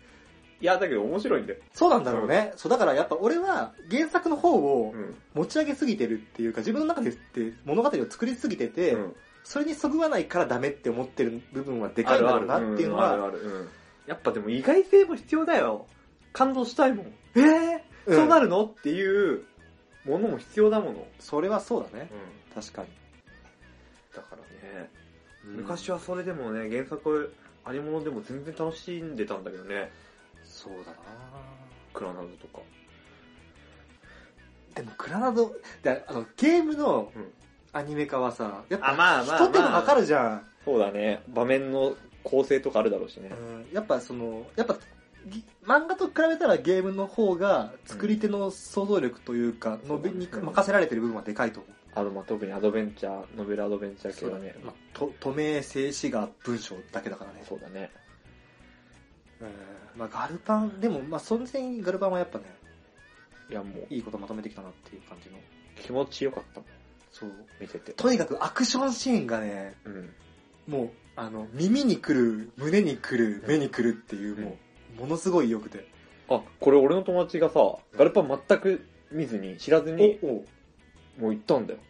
[0.63, 1.59] いや、だけど面白いんだよ。
[1.75, 2.53] そうなんだろうね。
[2.57, 5.15] そう、だからやっぱ俺は原作の方をうん。
[5.35, 13.69] 持ち上げすぎてるっていうか、自分の中でって物語を作りすぎてて、うんそれにそぐわないからダメって思ってる部分はでかいんだろうなっていうのは、あるある、うん
[14.07, 15.87] やっぱでも意外性も必要だよ。
[16.33, 17.07] 感動したいもん。
[17.35, 18.65] えー、うんそうなるの？
[18.65, 19.43] っていう
[20.05, 21.07] ものも必要だもの。
[21.19, 22.09] それはそうだね。
[22.55, 22.63] うん。
[22.63, 22.89] 確かに。
[24.15, 24.37] だから
[24.81, 24.91] ね、
[25.45, 29.91] 昔はそれでもね、原作ありものでも全然楽しんでたんだけどね。
[30.63, 30.99] そうだな
[31.93, 32.61] クラナドとか。
[34.75, 37.33] でもクラナド、であのゲームのうん
[37.75, 40.47] アニメ化はさ、やっあまあぱまあまあ一手間かかるじゃん。
[40.65, 41.23] そうだね。
[41.29, 43.31] 場面の構成とかあるだろうしね。
[43.31, 44.77] うんやっぱその、やっぱ、
[45.27, 51.73] ぎ漫画と比べたらゲームの方が作り手の想像力というか、のびにうん任せられてる部分はでかいと思う。
[51.95, 54.55] あの、まあ、特にアドベンチャー、ノベルアドベンチャー系はね。
[54.63, 57.43] まあ、と透明静止画文章だけだからね。
[57.49, 57.91] そうだね。
[59.41, 59.49] うん
[59.97, 62.45] まあガルパン、でもまあその点ガルパンはやっぱね、
[63.53, 65.37] いや、もう、いいことまとめてきたなっていう感じの。
[65.77, 66.69] 気持ちよかったもん。
[67.11, 67.31] そう。
[67.61, 67.93] 見てて。
[67.93, 70.11] とにかくアクションシーンがね、うん。
[70.67, 74.57] もう、あの、耳に来る、胸に来る、目に来るっていう、も
[74.97, 75.87] う、ものすごい良くて。
[76.31, 77.61] あ、これ俺の友達がさ、
[77.95, 80.27] ガルパン全く見ずに、知らずに、お
[81.21, 81.81] もう行ったんだよ。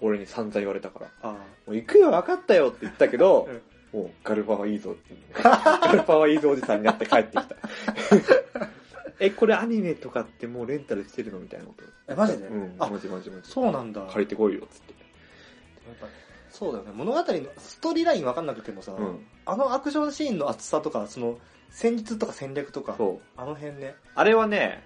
[0.00, 1.10] 俺に散々言われたから。
[1.22, 1.32] あ
[1.66, 3.48] もう行くよ、分かったよって言ったけど、も
[3.92, 5.14] うガルパンはいいぞって。
[5.42, 7.56] ガルパンはいいぞおじさんになって帰ってきた。
[9.18, 11.84] え、これアニメとかってもうレンタルしてるのみたいなこと？
[12.12, 13.50] え、マジで、うん、あマジマジマジ。
[13.50, 14.06] そうなんだ。
[14.06, 14.92] 借りてこいよ、つって。
[14.92, 16.06] やっぱ
[16.50, 16.92] そうだよね。
[16.94, 17.24] 物語の
[17.58, 19.26] ストーリーライン分かんなくてもさ、うん。
[19.44, 21.38] あのアクションシーンの厚さとか、その、
[21.70, 22.96] 戦術とか戦略とか。
[23.36, 23.94] あの辺ね。
[24.14, 24.82] あれはね、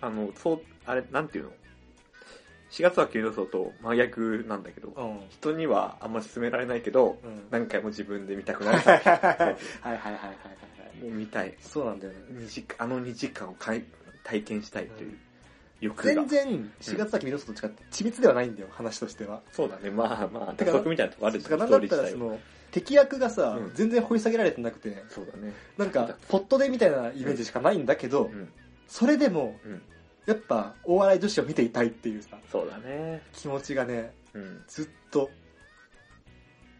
[0.00, 1.50] あの、そう、あれ、なんていうの？
[2.74, 5.20] ?4 月は君の層と真逆なんだけど、うん。
[5.30, 7.46] 人にはあんま勧められないけど、うん。
[7.50, 8.90] 何回も自分で見たくなはいる。
[8.90, 10.34] はいはいはいはいはいは
[11.00, 11.04] い。
[11.04, 11.54] もう見たい。
[11.60, 12.18] そうなんだよね。
[12.78, 15.18] あの2時間を体験したいという
[15.80, 16.14] 欲が。
[16.14, 19.40] 全然、4月崎ミロスと違って緻密ではないんだよ、話としては。
[19.52, 25.52] そうだね、まあまあ、てか打足みたいなとこあるだからなんだったらその、敵役がさ、うん全然掘り下げられてなくて、体そうだね。
[25.78, 28.48] なんか、ポットでみたいなイメージしかないんだけど、うん。
[28.88, 29.82] それでも、うん。
[30.26, 33.22] やっぱ、大笑い女子を見ていたいっていうさ、そうだね。
[33.32, 34.64] 気持ちがね、うん。
[34.66, 35.30] ずっと、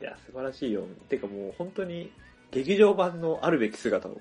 [0.00, 0.84] いや、素晴らしいよ。
[1.08, 2.12] てかもう本当に、
[2.50, 4.20] 劇場版のあるべき姿を、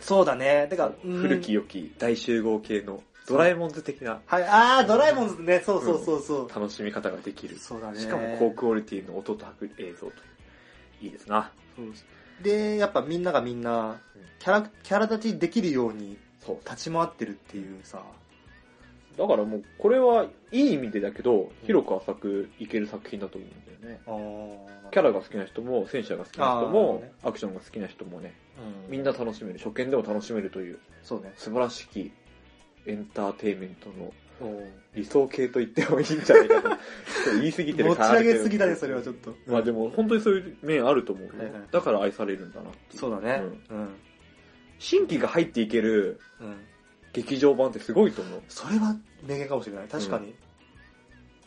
[0.00, 0.66] そうだね。
[0.68, 6.48] てか、うん古き良き大集合系のドラえもんズ的なはい、あー、ドラえもんズね、そうそうそうそう。
[6.48, 7.58] 楽しみ方ができる。
[7.58, 8.00] そうだね。
[8.00, 9.46] しかも高クオリティの音と
[9.78, 10.10] 映像という。
[11.02, 11.52] いいですな。
[11.76, 11.86] そう
[12.42, 16.56] で、やっぱみんながみんなうん、キャラ、キャラ立ちできるようにそう。
[16.64, 18.02] 立ち回ってるっていうさ、
[19.16, 24.00] だからもう、これはいい意味でだけど、広く浅くいける作品だと思うんだよね。
[24.90, 28.34] キャラが好きな人も、戦車が好きな人もね、アクションが好きな人もね、
[28.86, 31.32] うんみんな楽しめる、初見でも楽しめるという、そうね。
[31.36, 32.12] 素晴らしき
[32.86, 34.62] エンターテインメントのお
[34.94, 36.68] 理想系と言ってもいいんじゃないかと。
[37.40, 39.34] 言い過ぎてる持ち上げすぎだね、それはちょっと。
[39.46, 43.42] まあでも、本当にそういう面あると思うよ、はいはいだから愛されるんだなそうだね。
[43.70, 43.88] うんうん。
[44.80, 46.56] 新規が入っていけるうん。
[47.12, 48.42] 劇場版ってすごいと思う。
[48.48, 49.88] それは名言かもしれない。
[49.88, 50.34] 確かに。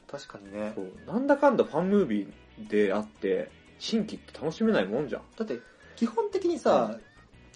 [0.09, 0.73] 確かにね。
[0.75, 0.91] そう。
[1.07, 5.21] なんだかんだファンムービーであって、新規って楽しめないもんじゃん。
[5.37, 5.59] だって、
[5.95, 6.97] 基本的にさ、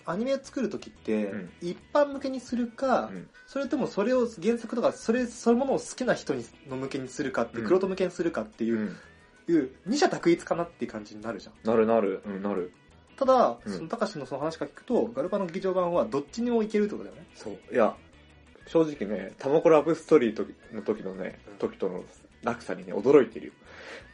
[0.06, 8.96] アニメを作るときって、うん一般向けにするか、うんそれともそれを原作とか、それ、そのものを好きな人にの向けにするかって、うんクロート向けにするかっていう、
[9.50, 11.54] いう二者択一かなっていう感じになるじゃん。
[11.64, 12.72] なるなる、うん、なる。
[13.18, 17.26] ただ、うんその、高志のその話から聞くと、ガルパの劇場版はどっちにもいけるってことだよね。
[17.36, 17.74] そう。
[17.74, 17.96] いや、
[18.68, 22.04] 正直ね、タマコラブストーリーの時のねうん、時との
[22.44, 23.54] 落差にね、驚いてるよ。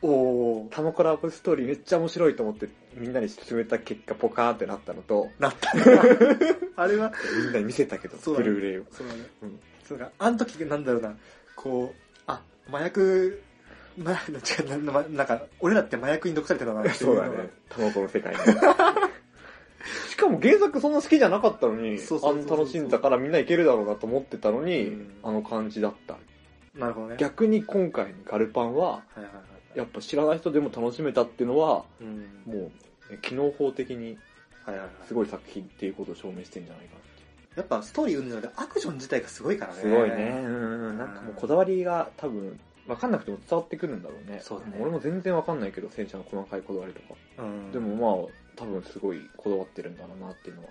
[0.02, 0.70] おー。
[0.70, 5.72] タマコラブストーリーめっちゃ面白いと思って、みんなに勧めた結果ポカーってなったのと、なった。
[6.76, 7.12] あれは、
[7.44, 8.86] みんなに見せたけど、そうだねブルーレイを。
[8.92, 9.20] そうだね。
[9.44, 11.16] うんそうか、あの時なんだろうな、
[11.56, 13.44] こう、あ、麻薬、
[13.98, 14.16] ま、違
[14.66, 17.50] う、なななんか、俺らって麻薬に毒されてたなっていそうだね。
[17.70, 18.40] タマコの世界に。
[20.10, 26.18] しかも原作そんな好きじゃなかったのに、あん楽しんだからみんないけるだろうなと思ってたのに、うんあの感じだった。
[26.78, 27.18] なるほどね。
[27.18, 29.42] 逆に今回のガルパンは、はいはいは
[29.76, 29.78] い。
[29.78, 32.42] やっぱ知らない人でも楽しめたっていうのは、うん。
[32.46, 32.72] も
[33.10, 34.18] う、ね機能法的に。
[35.06, 39.82] すごい作品っていうことを証明してんじゃないかなってやっぱストーリーうんじゃなくてアクション自体がすごいからね。
[39.82, 40.32] すごいね。
[40.34, 40.98] うん。
[40.98, 44.40] なんかもうこだわりが多分、わかんなくても伝わってくるんだろうね。
[44.42, 47.16] そうだね俺も全然わかんないけど、戦車の細かいこだわりとか。
[47.40, 47.72] うん。
[47.72, 50.70] でもまあ、多分すごいこだわってるんだろうなっていうのは、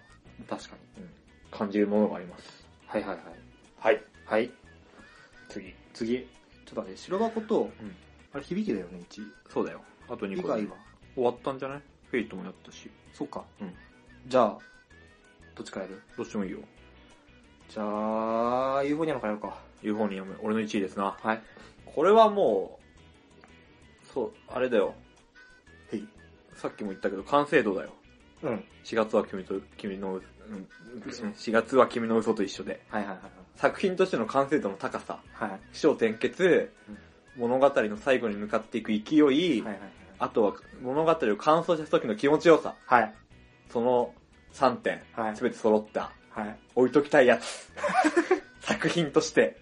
[0.48, 1.02] 確かに。
[1.04, 1.10] うん、
[1.50, 2.66] 感じるものがあります。
[2.86, 3.24] はいはいはい。
[3.78, 4.02] はい。
[4.24, 4.50] はい。
[5.48, 5.74] 次。
[5.92, 6.18] 次。
[6.18, 7.94] ちょっと待って、白箱と、うん
[8.34, 9.26] あれ響きだよね、1。
[9.52, 9.82] そうだよ。
[10.08, 10.76] あと2個、以外は。
[11.14, 11.82] 終わったんじゃない？
[12.10, 12.90] フェイトもやったし。
[13.12, 13.44] そっか。
[13.60, 13.74] うん。
[14.26, 14.58] じゃあ、
[15.54, 16.02] どっちからやる？
[16.16, 16.60] どっちもいいよ。
[17.68, 17.82] じゃ
[18.78, 19.58] あ、ユーフォニアムからやるか。
[19.82, 21.14] ユーフォニアム、俺の1位ですな。
[21.22, 21.42] はい。
[21.84, 22.80] これはも
[24.02, 24.94] う、そう、あれだよ。
[26.66, 26.72] はい。
[26.72, 27.90] さっきも言ったけど、完成度だよ。
[28.42, 28.64] うん。
[28.84, 30.22] 4月は君と、君の、うん、
[31.00, 32.82] 4月は君の嘘と一緒で。
[32.90, 35.50] はいはいはい作品としての完成度の高さ、はい。
[35.50, 35.60] はい。
[35.72, 36.72] 起承転結、
[37.36, 39.78] 物語の最後に向かっていく勢い、はいはいはい。
[40.18, 43.14] あとは物語を完走した時の気持ちよさ、はい。
[43.70, 44.14] その
[44.54, 46.56] 3点、はいすべて揃った、はい。
[46.74, 47.70] 置いときたいやつ。
[48.60, 49.58] 作品として、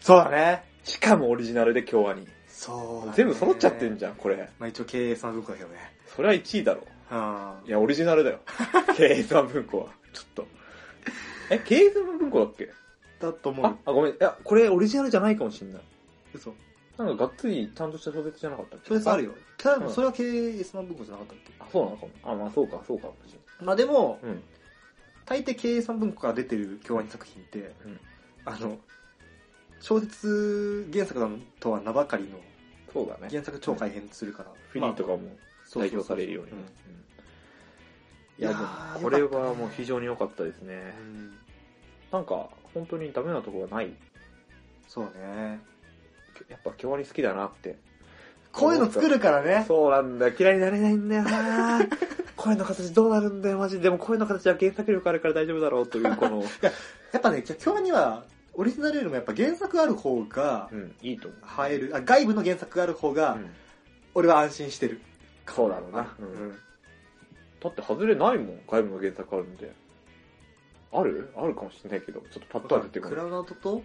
[0.00, 0.64] そうだね。
[0.84, 2.28] しかもオリジナルで京アニ。
[2.64, 3.12] そうだね。
[3.16, 3.98] 全部揃っちゃってん。
[3.98, 4.48] じゃん、これ。
[4.58, 5.76] まあ一応経営さん文庫だけどね。
[6.16, 6.82] それは1位だろ。
[7.10, 8.40] あいや、オリジナルだよ。
[8.96, 9.86] 経営さん文庫は。
[10.12, 10.46] ちょっと。
[11.50, 12.70] え、経営さん文庫だっけ？
[13.20, 14.12] だと思う。、ああ、ごめん。
[14.12, 15.82] いや、これオリジナルじゃないかもしんない。
[16.34, 16.54] 嘘。
[16.96, 18.88] なんかがっつりちゃんとした小説じゃなかったっけ？
[18.88, 19.32] 小説あるよ。
[19.58, 21.52] ただ、うんそれは経営さん文庫じゃなかったっけ？
[21.58, 22.12] あ、そうなのかも。
[22.22, 24.32] あ、まあそうか、そうかもしれまあでも、ない。
[24.32, 24.42] うん。
[25.26, 28.00] 大抵経営さん文庫から出てる京アニ作品って、うん
[28.46, 28.78] あの、
[29.80, 32.38] 小説原作とは名ばかりの
[32.94, 33.28] そうだね。
[33.28, 34.50] 原作超改変するから。
[34.70, 35.18] フィリーとかも
[35.74, 36.50] 代表されるように
[38.38, 40.94] いや、いやでーも、これはもう非常に良かったですね。
[41.00, 41.34] うん
[42.12, 43.90] なんか、本当にダメなところがない？
[44.88, 45.58] そうね。
[46.48, 47.76] やっぱ京アニ好きだなって。
[48.52, 49.64] こういうの作るからね。
[49.66, 50.34] そうなんだよ。
[50.38, 51.80] 嫌いになれないんだよな
[52.36, 53.84] 声の形どうなるんだよ、マジで。
[53.84, 56.44] でも声の形は原作力あるから大丈夫だろうという、この、
[57.12, 58.22] やっぱね、京アニは、
[58.56, 61.70] オリジナルよりもやっぱ原作ある方がうん、いいと思う。
[61.70, 63.50] 映える、あ外部の原作がある方がう、ん
[64.14, 65.00] 俺は安心してる。
[65.48, 66.14] そうだろうな。
[66.20, 66.58] ううんん。
[67.60, 69.72] だって外れないもん、外部の原作あるんで。
[70.92, 71.30] ある？
[71.36, 73.14] あるかもしれないけど、ちょっとパッとは出てこない。
[73.14, 73.82] クラウナートと、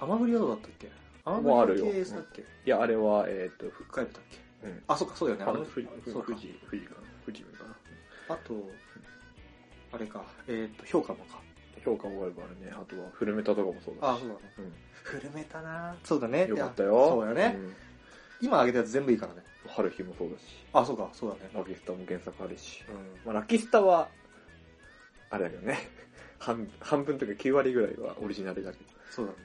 [0.00, 0.90] アマグリはどうだったっけ？
[1.24, 2.42] アマもうあるよグリは経営したっけ？
[2.42, 4.22] いや、あれは、えっ、と、ふ外部だっ
[4.62, 4.66] け？
[4.66, 4.82] うん。
[4.88, 5.46] あ、そっか、そうだよね。
[5.46, 7.00] あの、富士、そうか富士、富士かな。
[7.24, 8.34] 富士かな。
[8.34, 8.68] あと、
[9.92, 11.40] あれか、えっ、と、評価もか。
[11.90, 12.72] 評価もあるからね。
[12.72, 14.10] あとは、フルメタとかもそうだし。
[14.10, 14.40] あ、そうだね。
[14.58, 14.72] うん。
[15.02, 16.46] フルメタなそうだね。
[16.46, 17.08] よかったよ。
[17.08, 17.56] そうだよね。
[17.58, 17.74] うん
[18.40, 19.42] 今挙げたやつ全部いいからね。
[19.66, 20.42] 春日もそうだし。
[20.72, 21.50] あ、そうか、そうだね。
[21.52, 22.84] ラキスタも原作あるし。
[22.88, 22.96] うん。
[23.26, 24.08] まあ、ラキスタは、
[25.30, 25.78] あれだけどね。
[26.38, 28.84] 半、半分というか9割ぐらいはオリジナルだけど。
[29.10, 29.38] そうだね。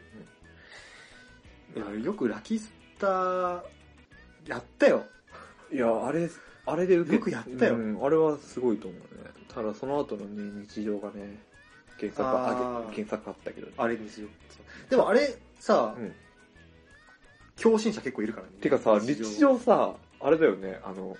[1.93, 3.63] いや、よくラキスタ、
[4.45, 5.05] やったよ。
[5.71, 6.29] いや、あれ、
[6.65, 9.31] あれで受けよくやったようん、あれはすごいと思うね。
[9.47, 11.39] ただその後のね、日常がね、
[12.03, 13.73] 原作は、あーあ原作あったけどね。
[13.77, 14.89] あれにしよう。
[14.89, 16.13] でもあれ、さ、うん。
[17.61, 18.53] 共振者結構いるからね。
[18.59, 21.15] てかさ、日常さ、あれだよね、あの、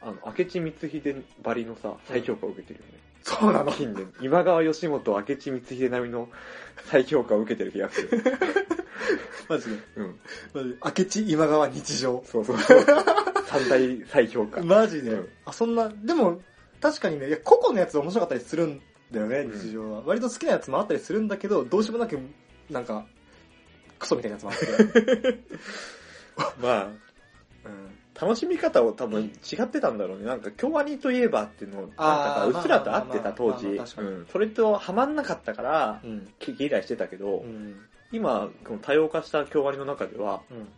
[0.00, 2.98] あの、明智光秀ばりのさ、再評価を受けてるよね。
[3.22, 4.12] そうなの近年。
[4.22, 6.28] 今川義元、明智光秀並みの
[6.86, 8.08] 再評価を受けてる気がする。
[9.48, 9.76] マジで。
[9.96, 10.18] うん。
[10.54, 10.76] マジで。
[10.84, 12.22] 明智今川日常。
[12.24, 12.84] そうそうそう。
[13.46, 14.62] 三大再評価。
[14.62, 16.40] マジで、うんあ、そんな、でも、
[16.80, 18.80] 確かにね、いや、個々のやつ面白かったりするん
[19.12, 20.02] だよね、うん日常は。
[20.04, 22.18] 割と好きなやつもあったりするんだけど、どうしようもなく、
[22.70, 23.06] なんか、
[23.98, 25.38] クソみたいなやつもあって。
[26.60, 27.98] まあ、うん。
[28.20, 30.24] 楽しみ方を多分違ってたんだろうね。
[30.26, 33.52] なんか、京アニといえばっていうの、なんかあーさ、うっすらと合ってた当時。
[33.52, 34.26] まあまあまあまあ確かにうん。
[34.26, 36.28] それとハマんなかったから、うん。
[36.38, 37.76] 毛嫌いしてたけど、うん。
[38.10, 40.68] 今、この多様化した京アニの中では、うん。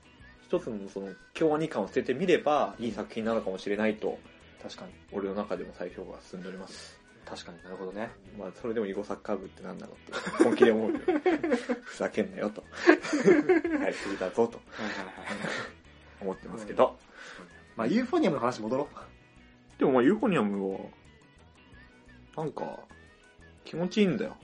[0.46, 4.18] 一つのその京アニ感を捨ててみれば、いい作品なのかもしれないと、
[4.62, 4.92] 確かに。
[5.12, 6.99] 俺の中でも再評価が進んでおります。
[7.30, 8.10] 確かになるほどね。
[8.36, 10.98] まあ、それでも囲碁サッカー部ってなんだろうって、本気で思うよ。
[11.84, 12.64] ふざけんなよと。
[13.80, 15.14] やりすぎだぞとはいはいはい。
[16.20, 16.98] 思ってますけど。
[17.76, 19.78] まあ、ユーフォニアムの話戻ろう。
[19.78, 20.80] でもまあ、ユーフォニアムは、
[22.36, 22.80] なんか、
[23.64, 24.36] 気持ちいいんだよ。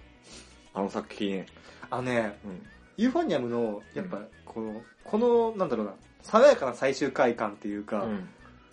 [0.72, 1.45] あの作品。
[1.91, 2.66] あのね、うん。
[2.97, 8.28] ユーフォニアムの、やっぱ、この、この、なんだろうな、爽やかな最終回感っていうか、うん。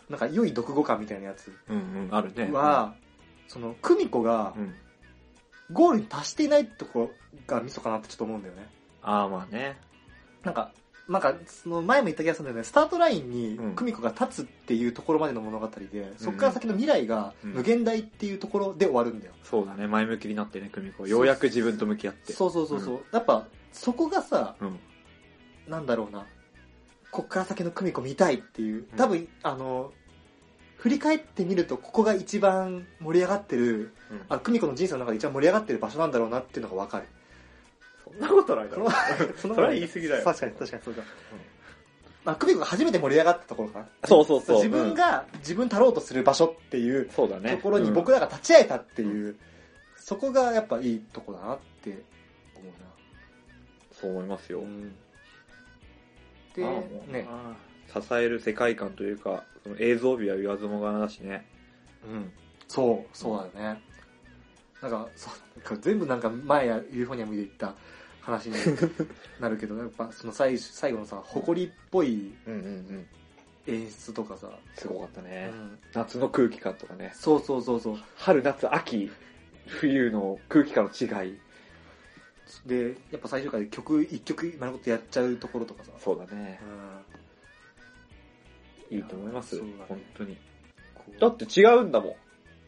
[0.10, 2.52] なんか良い読後感みたいなやつうんうん、あるね。
[2.52, 2.94] は、
[3.54, 4.74] その、クミコがう、ん。
[5.72, 7.12] ゴールに達していないところ
[7.48, 8.68] がミソかなってちょっと思うんだよね。
[9.02, 9.78] ああ、まあね。
[10.44, 10.72] なんか、
[11.08, 19.34] なんか、その前も言った気がするんだよね、スタートラインにうんクミコが立つっていうところまでの物語で、そこから先の未来がうん無限大っていうところで終わるんだよ。
[19.44, 19.88] そうだね。
[19.88, 21.08] 前向きになってね、久美子。
[21.08, 22.34] ようやく自分と向き合って。
[22.34, 23.06] そうそうそうそう。
[23.12, 24.80] やっぱ、そこがさ、うん。
[25.68, 26.26] なんだろうな、
[27.12, 29.94] こっから先のクミコ見たいっていう、多分、あの、
[30.84, 33.94] 振り返ってみると、ここが一番盛り上がってる、
[34.28, 37.06] あ、クミコの人生の中で一番盛り上がってる場所なんだろうなっていうのがわかる。
[38.04, 38.90] そんなことないだろ。
[39.38, 41.04] それは言い過ぎだよ確かに、確かにそうだ。
[42.26, 43.86] まあ、クミコが初めて盛り上がったところかな。
[44.04, 44.58] そうそうそう。
[44.58, 47.56] 自分が、自分足ろうとする場所っていうそうだね。
[47.56, 49.38] ところに僕ら、らが立ち会えたっていう、
[49.96, 52.74] そこがやっぱいいとこだなって思うな。
[53.94, 54.64] そう思いますよ。
[56.58, 56.66] で
[57.08, 57.26] ね、
[57.94, 61.46] 支える世界観というか、その映像美は言わずもがなだしね。
[62.04, 62.32] うん。
[62.68, 63.82] そう、そうだよね。
[64.82, 67.74] なんか、そう、なんか全部なんか前やユーフォニアムで言った
[68.22, 68.56] 話に
[69.40, 73.08] なるけど、やっぱその最最後のさ、誇りっぽいうんうんうん。
[73.66, 75.48] 演出とかさ、すごかったうね。
[75.48, 77.12] ん、夏の空気感とかね。
[77.16, 77.98] そうそうそうそう。
[78.18, 79.10] 春、夏、秋、
[79.68, 81.38] 冬の空気感の違い。
[82.66, 86.66] で、やっぱ最終回で曲一曲丸ごとやっちゃうところとかさ、そうだねう。
[86.66, 87.13] ん。
[88.96, 89.58] いいと思います。
[89.58, 90.38] そうだね本当に。
[91.20, 92.16] だって違うんだもん。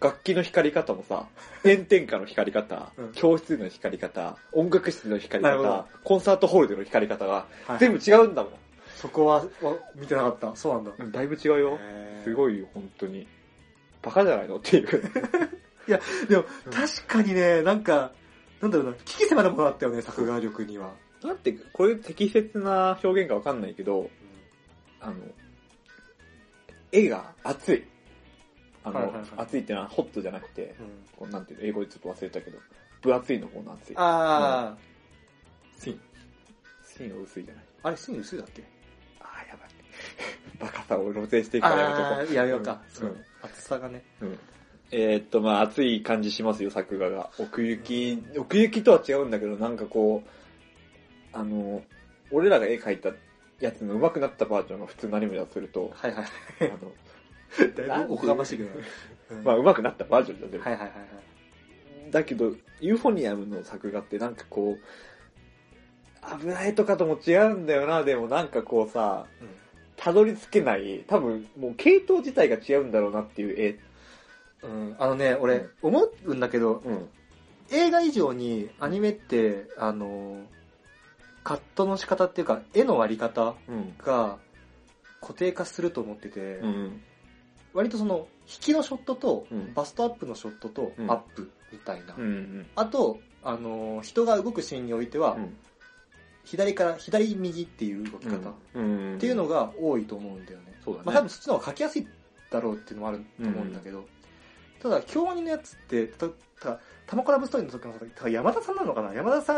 [0.01, 1.25] 楽器の光り方もさ、
[1.63, 8.53] 炎天下の光り方、うん教室での光り方、音楽室での光り方、コンサートホールでの光り方がはい全部違うんだもん。
[8.95, 10.55] そこはわ見てなかった。
[10.55, 11.19] そうなんだ。
[11.19, 11.79] だいぶ違うよ。
[12.23, 12.33] すい。
[12.33, 13.27] ごいよ、本当に。
[14.01, 14.57] バカじゃないの？
[14.57, 14.87] っていう。
[16.27, 18.11] でもうん、確かにね、なんか、
[18.61, 20.93] なんだろうな、危機迫るものだったよね、作画力には。
[21.23, 24.09] だって、これ適切な表現かわかんないけど、
[24.99, 25.15] あの、
[26.97, 27.83] 絵が熱い。
[28.83, 30.87] あの、はいはいはい熱いってのはホットじゃなくて、うん
[31.17, 32.57] こうなんていうの、英語でちょっと忘れたけど、
[33.01, 33.95] 分厚いの方の熱い。
[33.97, 35.99] あー、シン。
[36.97, 37.63] 芯が薄いじゃない。
[37.83, 38.63] あれ、シン薄いだっけ？
[39.19, 39.69] ああ、やばい。
[40.59, 42.81] バカさを露呈していくからやめとこあー、やめようか。
[42.85, 43.17] うんそう。
[43.41, 44.03] 厚さがね。
[44.21, 44.39] うん。
[44.91, 47.31] えーっと、まあ、熱い感じしますよ、作画が。
[47.39, 50.29] 奥行き、奥行きとは違うんだけど、なんかこう、
[51.37, 51.83] あの、
[52.31, 53.11] 俺らが絵描いた
[53.59, 56.25] やつの上手くなったバージョンが普通のアニメだとすると、はいはい。
[56.61, 56.91] あの、
[57.87, 58.69] だいぶおこがましいけど
[59.43, 61.03] まあ、上手くなったバージョンだよ、でもはいはいはいは
[62.09, 62.11] い。
[62.11, 69.27] だけど、ユーフォニアムの作画ってなんかこう、危ないとかとも違うんだよな、でもなんかこうさ、
[69.97, 73.79] たどり着けない、多分もう系統自体が違うんだろうなっていう絵。
[74.63, 74.95] うん。
[74.99, 77.09] あのね、俺、思うんだけど、うん。
[77.71, 80.41] 映画以上にアニメって、あの、
[81.45, 83.95] カットの仕方っていうか、絵の割り方うん。
[83.99, 84.37] が
[85.21, 87.01] 固定化すると思ってて、うん。
[87.73, 92.15] 割とその、引きのショットと、うんバストアップのショットと、うんアップみたいな。
[92.17, 92.67] うん。
[92.75, 95.55] あと、あの、人が動くシーンにおいては、うん。
[96.43, 99.15] 左から、左右っていう動き方、うん。
[99.15, 100.73] っていうのが多いと思うんだよね。
[100.83, 101.05] そうだね。
[101.05, 102.07] まあ多分そっちの方が書きやすい
[102.49, 104.05] だろうっていうのもあると思うんだけど、
[104.81, 106.27] ただ、京アニのやつって、た、
[106.59, 109.13] た、タマコラブストーリーの時のただ山田さんなのかな？
[109.13, 109.55] 山田さん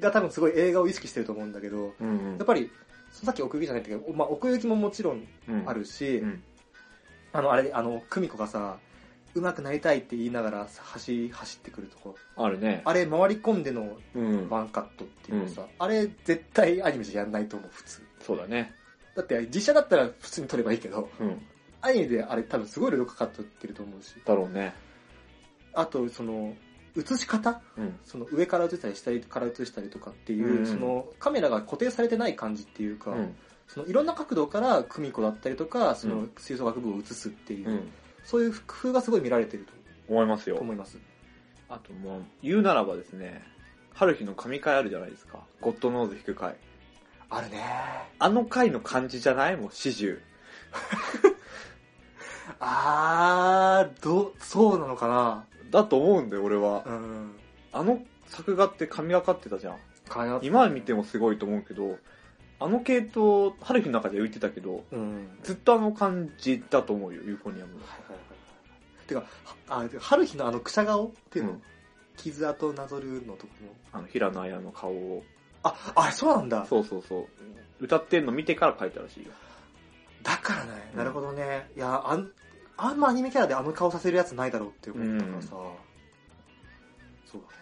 [0.00, 2.36] が多分すごい映画を意識してると思うんだけど、うん。
[2.38, 2.70] やっぱり、
[3.12, 6.42] さっき奥行きじゃないんだけど、まあ奥行きももちろんうんあるし、うん。
[7.32, 8.78] あの、あれ、あの、久美子がさ、
[9.34, 12.44] 上手くなりたいって言いながら走、走ってくるところ。
[12.44, 12.82] あるね。
[12.84, 14.48] あれ、回り込んでのうん。
[14.48, 18.02] ワンカットっていうのさ、あれ、絶対アニメじゃやんないと思う、普通。
[18.20, 18.74] そうだね。
[19.14, 21.42] だって、実写だったら普通に撮ればいいけど、うん。
[21.82, 24.14] アニメであれ多分すごい色々かかってると思うし。
[24.24, 24.74] だろうね。
[25.74, 26.54] あと、その、
[26.96, 27.60] 映し方？
[27.76, 27.98] うん。
[28.04, 33.34] その上から映したり下から映したりとかっていう、うんそのカメラが固定されてない感じっていうか、うん。
[33.68, 37.90] そのいろんな角度から久美子だったりとか、そうのん吹奏楽部を映すっていう、うん。
[38.24, 39.72] そういう工夫がすごい見られてると
[40.08, 40.56] 思いますよ。
[40.56, 40.98] 思います。
[41.68, 43.42] あともう、言うならばですね、
[43.92, 45.40] 春日の神回あるじゃないですか。
[45.60, 46.56] ゴッドノーズ弾く回。
[47.28, 47.60] あるね
[48.18, 50.18] あの回の感じじゃないもう始終。
[52.60, 56.82] あー、ど、そうなのかなだと思うんだよ、俺は。
[56.86, 57.32] うん。
[57.72, 59.76] あの作画って神がかってたじゃん。
[60.08, 61.98] かや今見てもすごいと思うけど、
[62.58, 65.28] あの系統、春日の中では言ってたけど、うん。
[65.42, 67.72] ずっとあの感じだと思うよ、ユーフォニアム。
[69.06, 71.62] てか、はあ、てか春日のあのくしゃ顔っていうの、うん
[72.16, 73.70] 傷跡なぞるのとこの。
[73.92, 75.22] あの、平野綾の顔を。
[75.62, 76.64] あ、あ、そうなんだ。
[76.64, 77.26] そうそうそう。
[77.78, 79.32] 歌ってんの見てから書いたらしいよ。
[80.22, 81.70] だからね、うんなるほどね。
[81.76, 82.30] いや、あん、
[82.78, 85.48] あんまアニメキャラであの顔させるやつないだろうって思ったからさ。
[85.50, 87.54] そうだね。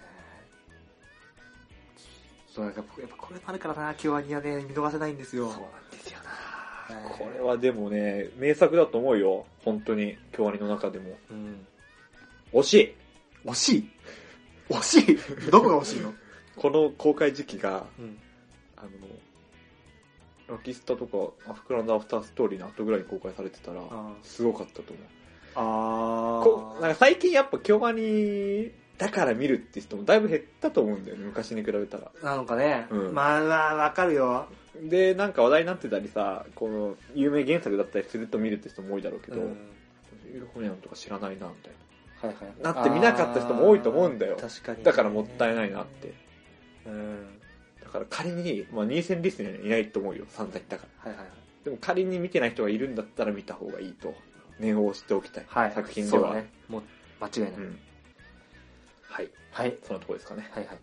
[2.53, 5.49] そう、やっぱやっぱこれあるからな、京アニはね、見逃せないんですよ。
[5.49, 5.59] なん
[5.91, 6.31] ですよな
[6.97, 9.47] はいこれはでもね、名作だと思うよ。
[9.65, 11.17] 本当に、京アニの中でも。
[11.31, 11.67] うん。
[12.53, 12.95] 惜しい
[13.47, 13.91] 惜しい？
[14.71, 15.01] 惜し
[15.47, 15.51] い？
[15.51, 16.13] どこが惜しいの？
[16.57, 18.19] この公開時期が、うん。
[18.77, 18.89] あの、
[20.49, 25.05] ラキスタとか、アフクランドアフターストーリーの後ぐらいに公開されてたら、あすごかったと思う。
[25.57, 32.11] あこなんか最近やっぱ京アニだから見るって人もだいぶ減ったと思うんだよね、昔に比べたら。
[32.23, 32.87] なのかね。
[32.91, 34.47] うんまあまあ、わかるよ。
[34.83, 39.57] で、なんか話題になってたりさ、この、有名原作だったりすると見るって人も多いだろうけど、うん
[40.33, 41.73] ユーフォニアムとか知らないな、みたい
[42.21, 42.63] はいはい。
[42.63, 42.73] な。
[42.73, 44.83] だって見なかった人も多いと思うんだよ確かに。
[44.83, 46.13] だからもったいないなって。
[46.87, 47.41] うん。
[47.95, 51.13] だから仮に、まあ、ニーセンリストにはいないと思うよ、散々言ったから。
[51.13, 51.65] はいはいはい。
[51.65, 54.13] でも仮に見てない人がいるんだったら見た方がいいと、
[54.59, 55.45] 念を押しておきたい。
[55.47, 55.73] はい。
[55.73, 56.25] 作品では。
[56.25, 56.51] そうだね。
[56.69, 56.83] もう、
[57.21, 57.51] 間違いない。
[57.53, 57.79] うん。
[59.05, 59.31] はい。
[59.53, 59.77] はい。
[59.85, 60.51] そのとこですかね。
[60.51, 60.79] はいはい。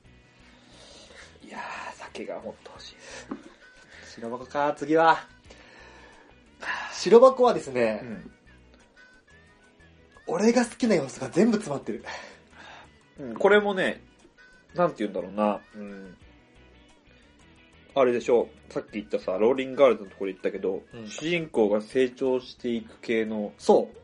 [1.45, 3.27] いやー、酒がもっと欲しいです。
[4.15, 5.27] 白箱か、次は。
[6.93, 8.31] 白箱はですね、うん。
[10.27, 12.05] 俺が好きな要素が全部詰まってる。
[13.19, 14.01] うんこれもね、
[14.75, 16.17] なんて言うんだろうな、うん。
[17.93, 23.97] あれでしょう、さっき言ったさ、ローリングガールズのところで言ったけど、うん主人公が成長していく系の、そう。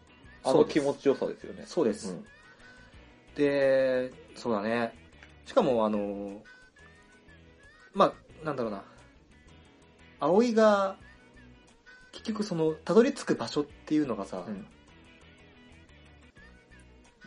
[0.44, 1.64] あそうですの気持ちよさですよね。
[1.66, 2.12] そうです。
[2.12, 2.26] うん
[3.38, 4.94] で、そうだね。
[5.46, 6.42] しかも、あの、
[7.94, 8.84] まあ、なんだろうな。
[10.20, 10.98] 葵が、
[12.12, 14.66] 結局その、たどり着く場所っていうのがさ、うん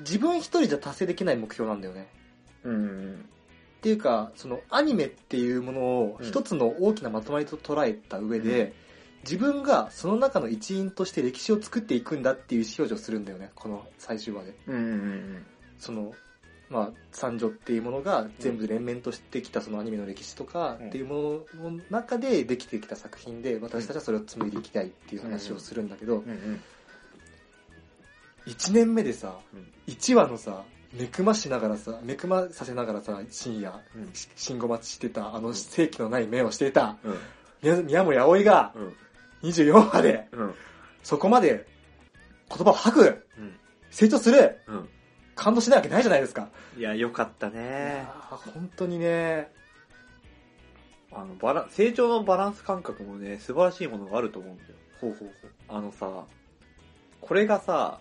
[0.01, 2.09] 自分一人じゃ達成できない目標なんだよね。
[2.65, 3.29] うん。
[3.81, 6.27] っていうか、そのアニメっていうものをうん。
[6.27, 8.73] 一つの大きなまとまりと捉えた上で、うん。
[9.25, 14.55] 自分がその中の一員として歴史を作っていくんだっていう意思表示をするんだよね、この最終話で。
[14.67, 15.47] うんうん
[15.79, 16.13] その、
[16.69, 20.89] まあ、三女っていうものが全部連綿としてきたそのアニメの歴史とかうん。
[20.89, 26.31] っていうものの中でできてきた作品で、私たちはそれを紡いでいきたいっていう話をするんだけど、うん。
[26.31, 26.61] うん
[28.47, 34.13] 1年目でさうん、1話のさ、目くましながらさ、目くまさせながらさ、深夜、うん。
[34.13, 37.19] し信号待ちしてた、あの正気のない目をしていた、うん。
[37.63, 38.97] 宮宮森葵がうん。
[39.43, 40.55] 24話で、うん。
[41.03, 41.67] そこまで
[42.49, 43.57] 言葉を吐く、うん。
[43.91, 44.89] 成長する、うん。
[45.35, 46.49] 感動しないわけないじゃないですか。
[46.77, 48.07] いや、よかったいね
[48.55, 49.51] 本当にね、
[51.13, 54.71] あの、バラ、成長のバランス感覚もね、素晴らしいものがあると思うんだよ。
[55.01, 55.51] ほうほうほう。
[55.69, 56.25] あのさ、
[57.21, 57.99] これがさ、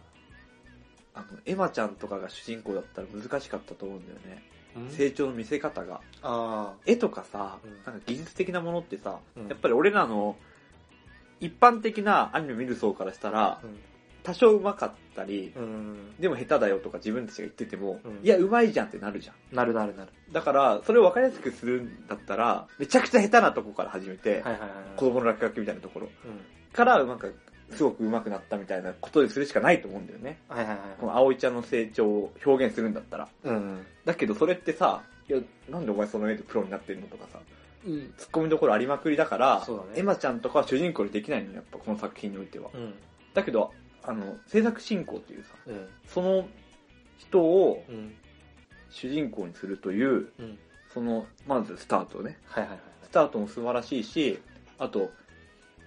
[1.28, 4.44] あの、エマちゃんとかが主人公だったら難しかったと思うんだよね。
[4.92, 6.02] 成長の見せ方が。
[6.22, 10.36] あ絵とかさうん、なんか技術的なものってさ、うんやっぱり俺らの
[11.40, 13.78] 一般的なアニメ見る層からしたらあ、、うん
[14.22, 16.16] 多少上手かったり、うん。
[16.20, 19.56] でも下手だよとか自分たちが言ってても、うんいや、上手いじゃんってなるじゃん。
[19.56, 20.12] なるなるなる。
[20.32, 24.70] だから、それを分かりやすくするんだったら、めちゃくちゃ下手なとこから始めて、はいはいはい。
[24.98, 26.74] 子供の落書きみたいなところうん。
[26.74, 27.28] から、なんか、
[27.72, 30.40] すごく上手くなったみたいなことでするしかないと思うんだよね。
[30.48, 33.28] はいはいはいこの葵ちゃんの成長を表現するんだったら。
[33.44, 33.86] うん。
[34.06, 35.40] だけどそれってさ、いや、
[35.70, 37.40] なんでお前その絵でプロになってんのとかさ、
[37.86, 37.94] うん。
[37.94, 42.70] 突っ込みどころありまくりだから、そうだねエマちゃんとかは主人公にできないのよ、やっぱこの作品においては。
[42.74, 42.94] うん。
[43.34, 43.72] だけど、
[44.04, 45.88] あの、制作進行っていうさ、うん。
[46.08, 46.48] その
[47.18, 48.16] 人をうん。
[48.92, 50.58] 主人公にするという、うん。
[50.94, 52.38] その、まずスタートね。
[52.46, 52.80] はいはいはい。
[53.04, 54.40] スタートも素晴らしいし、
[54.78, 55.12] あと、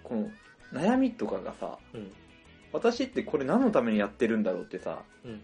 [0.04, 0.30] この、
[0.72, 2.12] 悩みとかがさ、うん。
[2.72, 5.40] 私ってこれ何のためにやってるんだろうってさ、うん。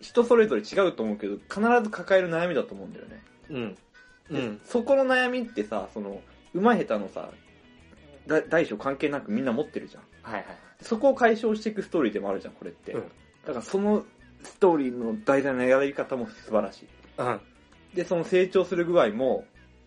[0.00, 3.22] 人それぞれ違うと思うけど、必ず抱える悩みだと思うんだよね。
[3.50, 3.76] うん。
[4.30, 4.60] うでん。
[4.64, 6.22] そこの悩みってさ、その、
[6.54, 7.30] 上手い下手のさ、
[8.26, 10.02] だ大小関係なくみんな持ってるじゃん。
[10.22, 10.56] はいはいはい。
[10.82, 12.92] そこを解消していくストーリーでもあるじゃん、これって。
[12.92, 13.02] うん
[13.46, 14.04] だからその
[14.42, 16.88] ストーリーの題材のやり方も素晴らしい。
[17.18, 17.40] うん。
[17.94, 19.44] で、その成長する具合も、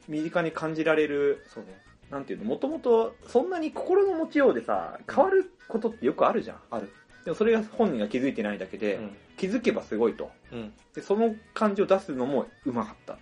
[0.08, 1.82] 身近に感じられる、そうね。
[2.14, 6.58] なんていうの、もともとそんなに心の持ちようでさ、変わることってよくあるじゃん。
[6.70, 6.90] ある。
[7.26, 9.18] でもそれが本人が気づいてないだけで、うん。
[9.38, 10.30] 気づけばすごいと。
[10.52, 10.74] うん。
[10.94, 13.18] で、その感じを出すのもうまかった。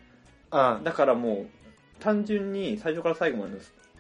[0.51, 1.47] あだからもう、
[1.99, 3.59] 単純に最初から最後までの、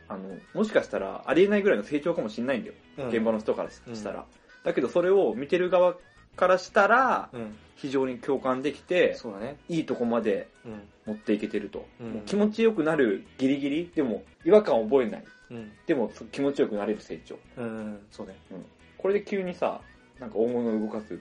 [0.09, 2.75] あの、もしかしたらありえないぐらいの成長かもしれないんだよ。
[2.97, 4.25] うん現場の人からしたら。
[4.63, 5.95] だけどそれを見てる側
[6.35, 7.55] からしたら、うん。
[7.81, 9.57] 非常に共感できて、そうだね。
[9.67, 10.81] いいとこまでうん。
[11.07, 11.83] 持っていけてると。
[11.99, 15.23] うんもう気持ちよくなるギリギリ、でも違和感を覚えない。
[15.49, 15.71] うん。
[15.87, 17.39] でもそ気持ちよくなれる成長。
[17.57, 17.99] うん。
[18.11, 18.35] そうね。
[18.99, 19.81] これで急にさ、
[20.19, 21.19] なんか大物を動かす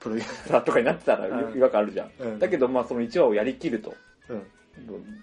[0.00, 2.08] プロデューサさとかになってたらうん違和感あるじゃん。
[2.08, 2.32] ー。
[2.32, 3.94] うんだけどまあその1話をやりきると。
[4.28, 4.42] うん。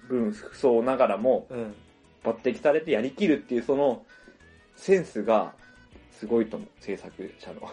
[0.07, 1.75] 分不相ながらもうん。
[2.23, 4.01] 抜擢されてやりきるっていうその
[4.77, 5.53] センスが
[6.11, 7.61] すごいと思う、制作者の。
[7.67, 7.71] は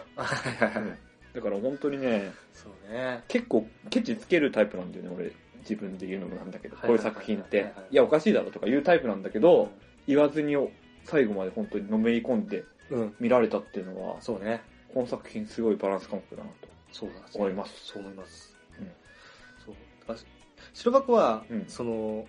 [0.59, 1.04] いはいはい。
[1.35, 3.23] だから本当にね、そうね。
[3.27, 5.31] 結構ケチつけるタイプなんだよね、俺。
[5.61, 9.71] 自分で言うのもなんだけど、こういう作品ってはいや、おかしいだろとか言うタイプなんだけど、
[10.07, 10.55] 言わずに
[11.03, 13.15] 最後まで本当にのめり込んでうん。
[13.19, 14.61] 見られたっていうのは、そうね。
[14.93, 17.15] この作品すごいバランス感覚だなとそうだ。
[17.33, 17.73] 思います。
[17.87, 18.55] そう思います。
[18.79, 18.91] うん
[19.65, 19.75] そう。
[20.73, 22.27] 白箱は、うんその、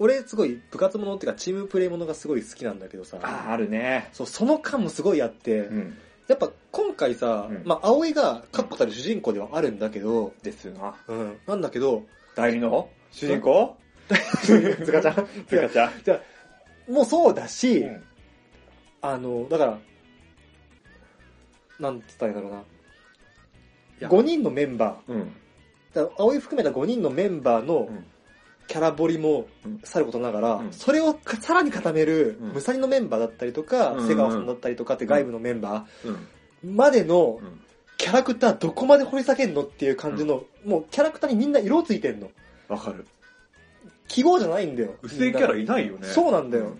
[0.00, 4.08] 俺すごい部活ものっていうかチームプレイものがすごい好きなんだけどさ、ああ、あるね。
[4.12, 5.98] そう、その間もすごいあって、うん。
[6.28, 7.62] やっぱ今回さ、うん。
[7.64, 10.94] まあ、葵が確固たる主人公ではあるんだけど、ですな。
[11.08, 12.04] うん、なんだけど、
[12.36, 13.76] 代理の主人公？
[14.42, 15.28] つかちゃん？
[15.46, 15.92] つかちゃん？
[16.04, 16.20] じゃあ
[16.90, 18.04] もうそうだし、うん。
[19.00, 19.78] あの、だから、
[21.80, 22.62] なんつったらいいんだろういな。
[24.00, 24.08] や。
[24.08, 25.32] 5人のメンバー、うん。
[25.94, 28.04] だ葵含めた5人のメンバーのうん
[28.68, 36.14] キャラ彫りもうんさることながら、うんそれをかさらに固める、うんムサリのメンバーだったりとか、うん瀬川さんだったりとかって外部のメンバうん。
[36.14, 37.60] ーまでのうん。
[37.96, 42.30] キャラクターどこまで掘り下げんのっていう感じの、もうキャラクターにみんな色ついてんの。
[42.68, 43.04] わかる。
[44.06, 44.94] 記号じゃないんだよ。
[45.02, 46.06] 薄いキャラいないよね。
[46.06, 46.76] そうなんだよ。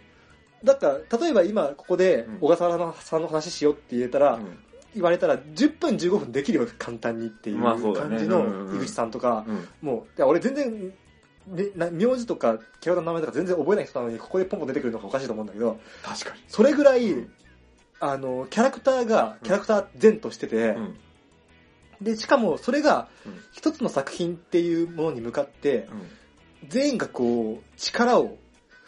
[0.62, 4.58] だから、例えば今ここでうん小笠原さんの話しようって言えたら、うん。
[4.94, 9.68] 言われたら10分15分できるよ、簡単にっていう感じの井口さんとか、うん。
[9.82, 10.94] もう、いや俺全然、
[11.90, 16.42] 名字とかキャラの名前とか全然覚えない人なのにここでポンポン出てくるのがおかしいと思うんだけど、確かに。
[16.48, 17.32] それぐらい、うん
[18.00, 20.96] あの、キャラクターが、キャラクター前としてて、うん。
[22.00, 25.88] で、しかもそれがうん一つの作品っていうものに向かって、
[26.62, 26.68] うん。
[26.68, 28.38] 全員がこう、力を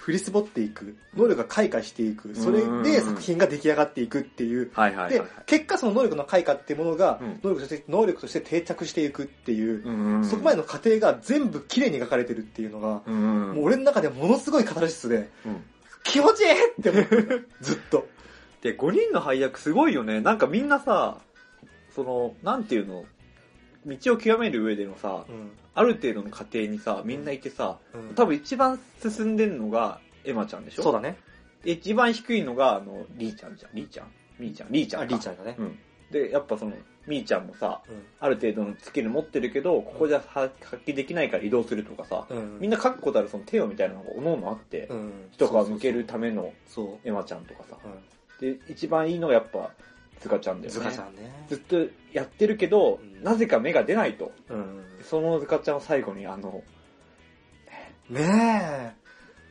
[0.01, 4.71] 振り絞っていく、能力が開花していく、それで作品が出来上がっていくっていう、
[5.11, 13.53] で結果その能力の開花っていうものがうん、能力として、能力として定着していくっていう、うんそこまでの過程が全部綺麗に描かれてるっていうのが、うん。
[13.55, 15.63] もう俺の中でものすごいカタルシスで、うん。
[16.03, 17.49] 気持ちいいって思う。
[17.61, 18.09] ずっと。
[18.63, 20.21] で、5人の配役すごいよね。
[20.21, 21.19] なんかみんなさ、
[21.95, 23.05] その、なんていうの、
[23.87, 25.51] 道を極める上でのさ、うん。
[25.75, 27.79] ある程度の過程にさ、みんないてさ、
[28.17, 30.83] 多分一番進んでんのがエマちゃんでしょ？
[30.83, 31.17] そうだね。
[31.65, 33.71] で一番低いのが、あの、リーちゃんじゃん。
[33.75, 34.07] リーちゃん
[34.39, 35.11] ミーちゃんリーちゃんあ、か。
[35.11, 35.57] リーちゃんだね。
[35.59, 35.79] うん。
[36.11, 36.73] で、やっぱその、
[37.07, 38.03] ミーちゃんもさ、うん。
[38.19, 40.55] ある程度のスキル持ってるけど、ここじゃ発
[40.87, 42.59] 揮できないから移動するとかさ、うん。
[42.61, 45.13] みんな確固たるその手をみたいなのがおのおのあって、うん。
[45.33, 47.09] 一皮向けるためのそう。
[47.09, 47.77] エマちゃんとかさ。
[47.85, 49.71] うで、一番いいのがやっぱ、
[50.21, 50.71] ズカちゃんだん。
[50.71, 50.71] よね。
[50.71, 51.47] ズカちゃんね。
[51.49, 51.77] ずっと
[52.13, 54.33] やってるけど、うんなぜか目が出ないと。
[54.49, 54.83] うん。
[55.03, 56.63] そのズカちゃんを最後にあの、
[58.09, 58.97] ね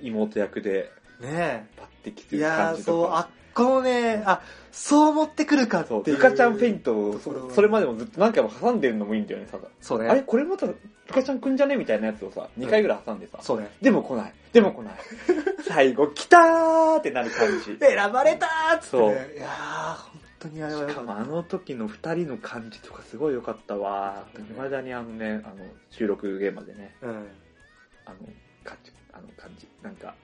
[0.02, 0.92] 妹役で
[1.22, 1.26] え。
[1.26, 1.82] ねえ。
[2.06, 3.18] 抜擢するいやー、感じそう、とか。
[3.18, 4.42] あっこのね、あ、
[4.72, 6.04] そう持ってくるかっていう。
[6.04, 9.68] ズカちゃんフェイントをそそそれまでもずっと何回も挟んでるのもいいんだよね、ただ。
[9.82, 10.08] そうね。
[10.08, 10.76] あれこれまたズ
[11.12, 13.70] カちゃんくんじゃねみたいなやつをさ、2回ぐらい挟んでさ、そうね。
[13.82, 14.94] でも来ない、でも来ない。
[15.68, 17.78] 最後来たーってなる感じ。
[17.80, 19.04] 選ばれたーっつってね。
[19.04, 24.26] そういやー、本当にあれはよかもあの時の二人の感じとかすごい良かったわ。
[24.34, 25.56] 未だにあのね、あの、
[25.92, 27.10] 収録現場でね、うん。
[28.06, 28.18] あの、
[28.64, 29.68] 感じ、あの感じ。
[29.84, 30.16] なんか、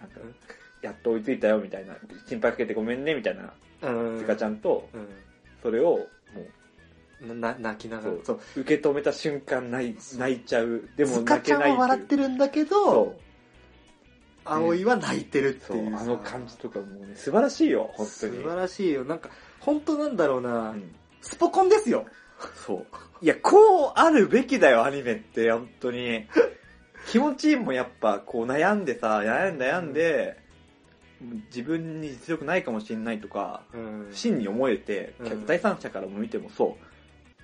[0.00, 0.20] なんか、
[0.82, 1.96] やっと追いついたよみたいな、
[2.26, 3.52] 心配かけてごめんねみたいな、
[3.82, 4.18] うん。
[4.18, 4.98] ズカちゃんと、う
[5.62, 6.06] それを、
[7.22, 7.40] もん。
[7.40, 8.22] な、泣きながらそう。
[8.24, 8.40] そう。
[8.56, 10.88] う、受け止めた瞬間泣い泣いちゃう。
[10.96, 13.16] でもズカちゃん泣けないは笑ってるんだけどそ、
[14.46, 15.96] 葵は泣いてるっていう。
[15.96, 18.36] あの感じとかもうね、素晴らしいよ、本当に。
[18.36, 19.04] 素晴らしいよ。
[19.04, 19.30] なんか、
[19.60, 22.06] 本当なんだろうな、うんスポコンですよ。
[22.54, 22.86] そう。
[23.20, 26.26] いや、こうあるべきだよ、アニメって、本当に。
[27.08, 30.38] 気持ちいいもん、やっぱ、こう悩んでさ、悩んで悩んで、
[31.46, 36.76] 自分に実力ないかもしれないとか、うん不審に思えて、うん第三者からも見てもそ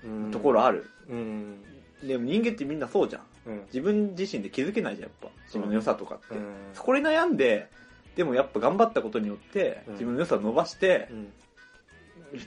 [0.03, 0.85] う、うんところある。
[1.09, 1.61] うん。
[2.03, 3.21] でも人間ってみんなそうじゃん。
[3.45, 3.61] うん。
[3.65, 5.29] 自分自身で気づけないじゃん、やっぱ。
[5.45, 6.35] 自分の良さとかって。
[6.35, 7.69] うんそこで悩んで、
[8.15, 11.31] でもやっぱ頑張ったことによって、うん自分の良さを伸ばして、うん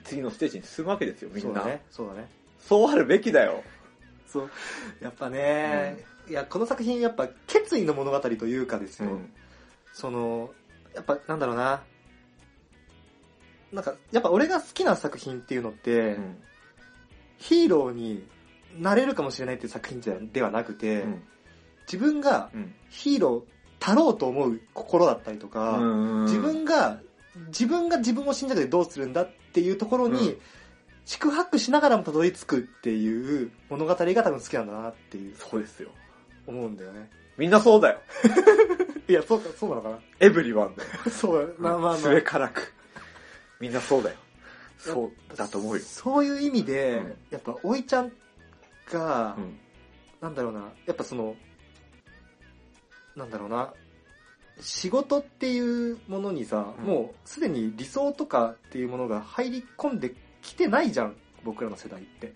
[0.05, 1.61] 次のステージに進むわけですよ、みんな。
[1.61, 1.83] そうだね。
[1.91, 2.29] そうだね。
[2.59, 3.63] そうあるべきだよ。
[4.27, 4.51] そう。
[5.01, 9.21] やっぱね、いや、この作品やっぱ決意の物語というかですよ。
[9.93, 10.51] その、
[10.95, 11.83] やっぱなんだろうな。
[13.73, 16.43] なんか、やっぱ俺が好きな作品っていうのって、うん
[17.39, 18.27] ヒーローに
[18.79, 21.23] なれるかもしれないっていう作品じゃではなくて、うん
[21.87, 23.43] 自分がうんヒーロー
[23.79, 25.79] たろうと思う心だったりとか、
[26.25, 27.01] 自分が、
[27.49, 30.39] 自分が自分を信じてどうするんだっていうところに、うん
[31.09, 35.91] 宿泊しながらもたどり着くっていう物語が多分好きなんだなっていう、そうですよ。
[36.49, 37.09] 思うんだよね。
[37.39, 38.01] みんなそうだよ。
[39.07, 39.99] いや、そうか、そうなのかな？
[40.19, 40.91] エブリワンだよ。
[41.09, 41.97] そうだ、まあまあまあ。
[41.99, 42.73] 末からく。
[43.61, 44.17] みんなそうだよ。
[44.79, 45.83] そうだと思うよ。
[45.85, 48.11] そういう意味で、うんやっぱ、おいちゃん
[48.91, 49.59] が、うん
[50.21, 51.37] なんだろうな、やっぱその、
[53.15, 53.75] なんだろうな、
[54.61, 62.33] 仕事っていうものにさ、うんもうすでに理想とかっていうものが入り込んできてないじゃん、僕らの世代って。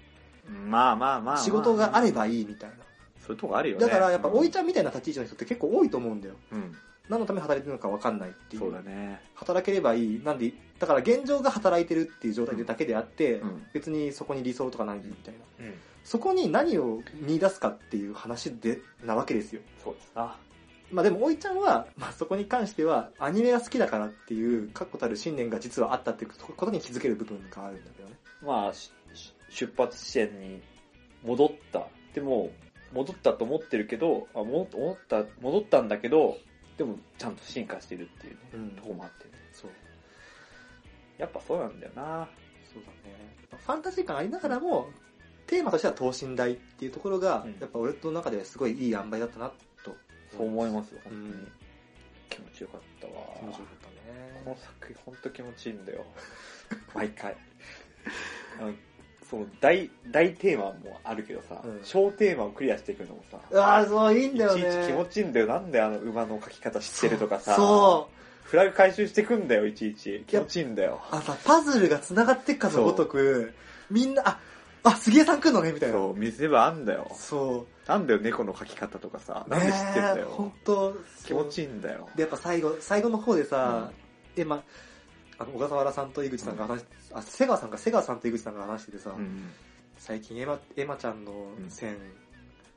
[0.69, 1.39] まあまあまあまあ。
[1.39, 2.77] 仕事があればいいみたいな。
[3.21, 3.87] そういうとこあるよね。
[3.87, 6.35] だからやっぱ、おいちゃゃんみたいな立ち位置の人って結構多いと思うんだよ。
[6.53, 6.77] うん。
[7.11, 8.63] 何のために働いてるのか分かんないっていう。
[8.63, 9.21] そうだね。
[9.35, 10.23] 働ければいい。
[10.25, 15.67] なんで、だから現状が働いてるっていう状態でだけであって、うん別にそこに理想とかないみたいな。
[15.67, 15.75] うん。
[16.05, 19.61] そこに何を見出すかっていう話で、なわけですよ。
[19.83, 20.37] そうですな。
[20.93, 28.15] まあでも、おいちゃんは、まあそこに関しては、アニメが好きだからっていう、確固たる信念が実はあったっていうことに気づける部分があるんだけどね。
[28.43, 28.73] まあ、
[29.49, 30.63] 出発地点に
[31.25, 31.87] 戻った。
[32.15, 32.51] でも、
[32.93, 36.39] 戻ったと思ってるけど、あ戻戻った、戻ったんだけど、
[36.81, 39.33] でもちゃんと進化してるっていうね、うんとこもあってね。
[39.53, 39.71] そう。
[41.19, 42.27] やっぱそうなんだよな。
[42.73, 43.37] そうだね。
[43.55, 44.89] ファンタジー感ありながらも、
[45.47, 49.53] テーマとしては等身大っていうところが、うんやっぱ俺の中ではすごいいい塩梅だったな、
[49.85, 49.95] と。
[50.35, 51.25] そう思いますよ、本当に。
[51.27, 51.53] うん
[52.31, 53.13] 気持ちよかったわ。
[53.39, 54.41] 気持ちよかったね。
[54.43, 56.07] この作品本当気持ちいいんだよ。
[56.95, 57.37] 毎回。
[59.31, 64.61] その大、大テーマもあるけどさ、うん小テーマをクリアしていくのもさ、ああ、そう、いいんだよね。
[64.61, 65.47] いちいち気持ちいいんだよ。
[65.47, 68.49] なんであの馬の描き方知ってるとかさ、そう。
[68.49, 70.25] フラグ回収してくんだよ、いちいち。
[70.27, 71.01] 気持ちいいんだよ。
[71.13, 73.55] あさ、パズルが繋がってっかのごとく、
[73.89, 74.41] みんな、あ、
[74.83, 75.97] あ、杉江さん来んのねみたいな。
[75.97, 77.13] そう、見せ場あんだよ。
[77.15, 77.89] そう。
[77.89, 79.47] なんだよ、猫の描き方とかさ。
[79.49, 80.29] なんで知ってんだねえよ。
[80.33, 81.65] 本当気持ちいい。
[81.67, 82.09] いいんだよ。
[82.17, 83.93] で、やっぱ最後、最後の方でさ、
[84.37, 84.63] え、ま、あ
[85.45, 89.51] の、小笠原さんと井口さんが話し、あ、瀬川さんか、瀬川さんと井口さんが話しててさ、うん。
[89.99, 91.33] 最近エマ、エマちゃんの
[91.69, 91.97] 線、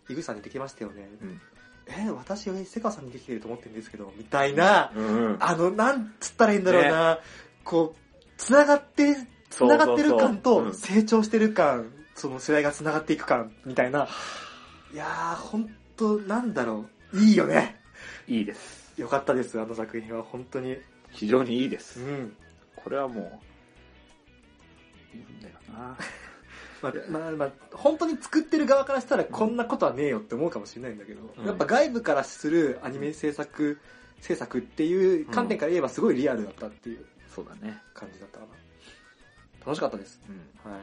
[0.09, 1.09] 井口さんにできましたよね。
[1.22, 1.41] うん。
[1.88, 5.38] え、私は瀬川さんにできてると思ってるんですけど、みたいな、うん。
[5.39, 7.20] あの、なんつったらいいんだろうな、
[7.64, 9.16] こう、繋がって、
[9.49, 14.07] 繋がってる感とうん成長してる感、その世代が繋がっていく感、みたいな。
[14.93, 17.20] いやー、ほんと、なんだろう。
[17.20, 17.80] いいよね。
[18.28, 18.93] いいです。
[18.97, 20.24] よかったです、あの作品は。
[20.24, 20.78] 本当に。
[21.11, 21.99] 非常にいいでうす。
[21.99, 22.36] ん。
[22.84, 23.42] これはも
[25.14, 25.98] う、いいんだよな。
[26.82, 33.80] まあ、まあ、まあ、本当に作ってる側からしたらこんなことはねえよって思うかもしれないんだけど、うんやっぱ外部からするアニメ制作、
[34.20, 37.82] 制作っていう観点から言えばすごいリアルだったっていうそうだね。
[37.94, 38.52] 感じだったかな。
[39.66, 40.20] 楽しかったです。
[40.30, 40.72] うん。
[40.72, 40.82] はい。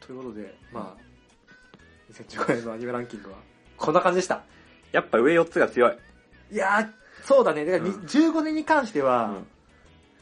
[0.00, 3.36] ということで、まあ、2015年のアニメランキングは、
[3.76, 4.42] こんな感じでした。
[4.90, 5.98] やっぱ上4つが強い。
[6.50, 6.90] いやー、
[7.26, 7.64] そうだね。
[7.66, 9.46] だからに、うん15年に関しては、うん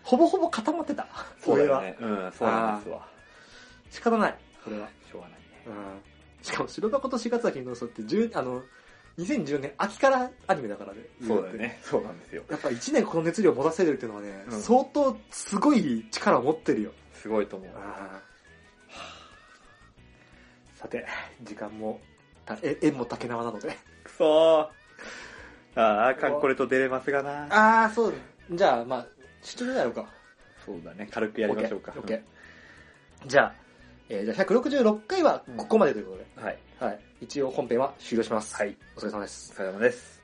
[0.08, 1.06] ほぼほぼ固まってた。
[1.44, 1.94] そうだよね。
[2.00, 3.06] うん、そうなんですわ。
[3.90, 4.34] 仕方ない。
[4.64, 4.88] これは。
[5.10, 5.44] しょうがないね。
[5.66, 6.42] うん。
[6.42, 8.62] しかも、白箱と4月秋の嘘って、10あの、
[9.18, 11.00] 2014年秋からアニメだからね。
[11.26, 11.78] そうだよね。
[11.82, 12.42] そうなんですよ。
[12.48, 16.92] やっぱ1年この熱量を持たせるっていうのはね、うん相当すごい力を持ってるよ。
[17.12, 17.68] すごいと思う。
[20.74, 21.04] さて、
[21.42, 22.00] 時間も、
[22.46, 23.76] たえ縁も竹縄なので。
[24.04, 25.80] くそー。
[25.82, 27.42] ああ、カンコレと出れますがな。
[27.50, 28.14] ああ、そう。
[28.50, 29.06] じゃあ、まあ、
[29.42, 30.06] 出張でやろうか。
[30.64, 31.08] そうだね。
[31.10, 31.92] 軽くやりましょうか。
[31.96, 32.16] オッケー。
[32.16, 33.54] オッケーじゃあ、
[34.08, 36.58] えーじゃあ166回はここまでということで、はい。
[36.80, 37.00] はい。
[37.20, 38.54] 一応本編は終了します。
[38.54, 38.76] はい。
[38.96, 39.52] お疲れ様です。
[39.56, 40.17] お疲れ様です。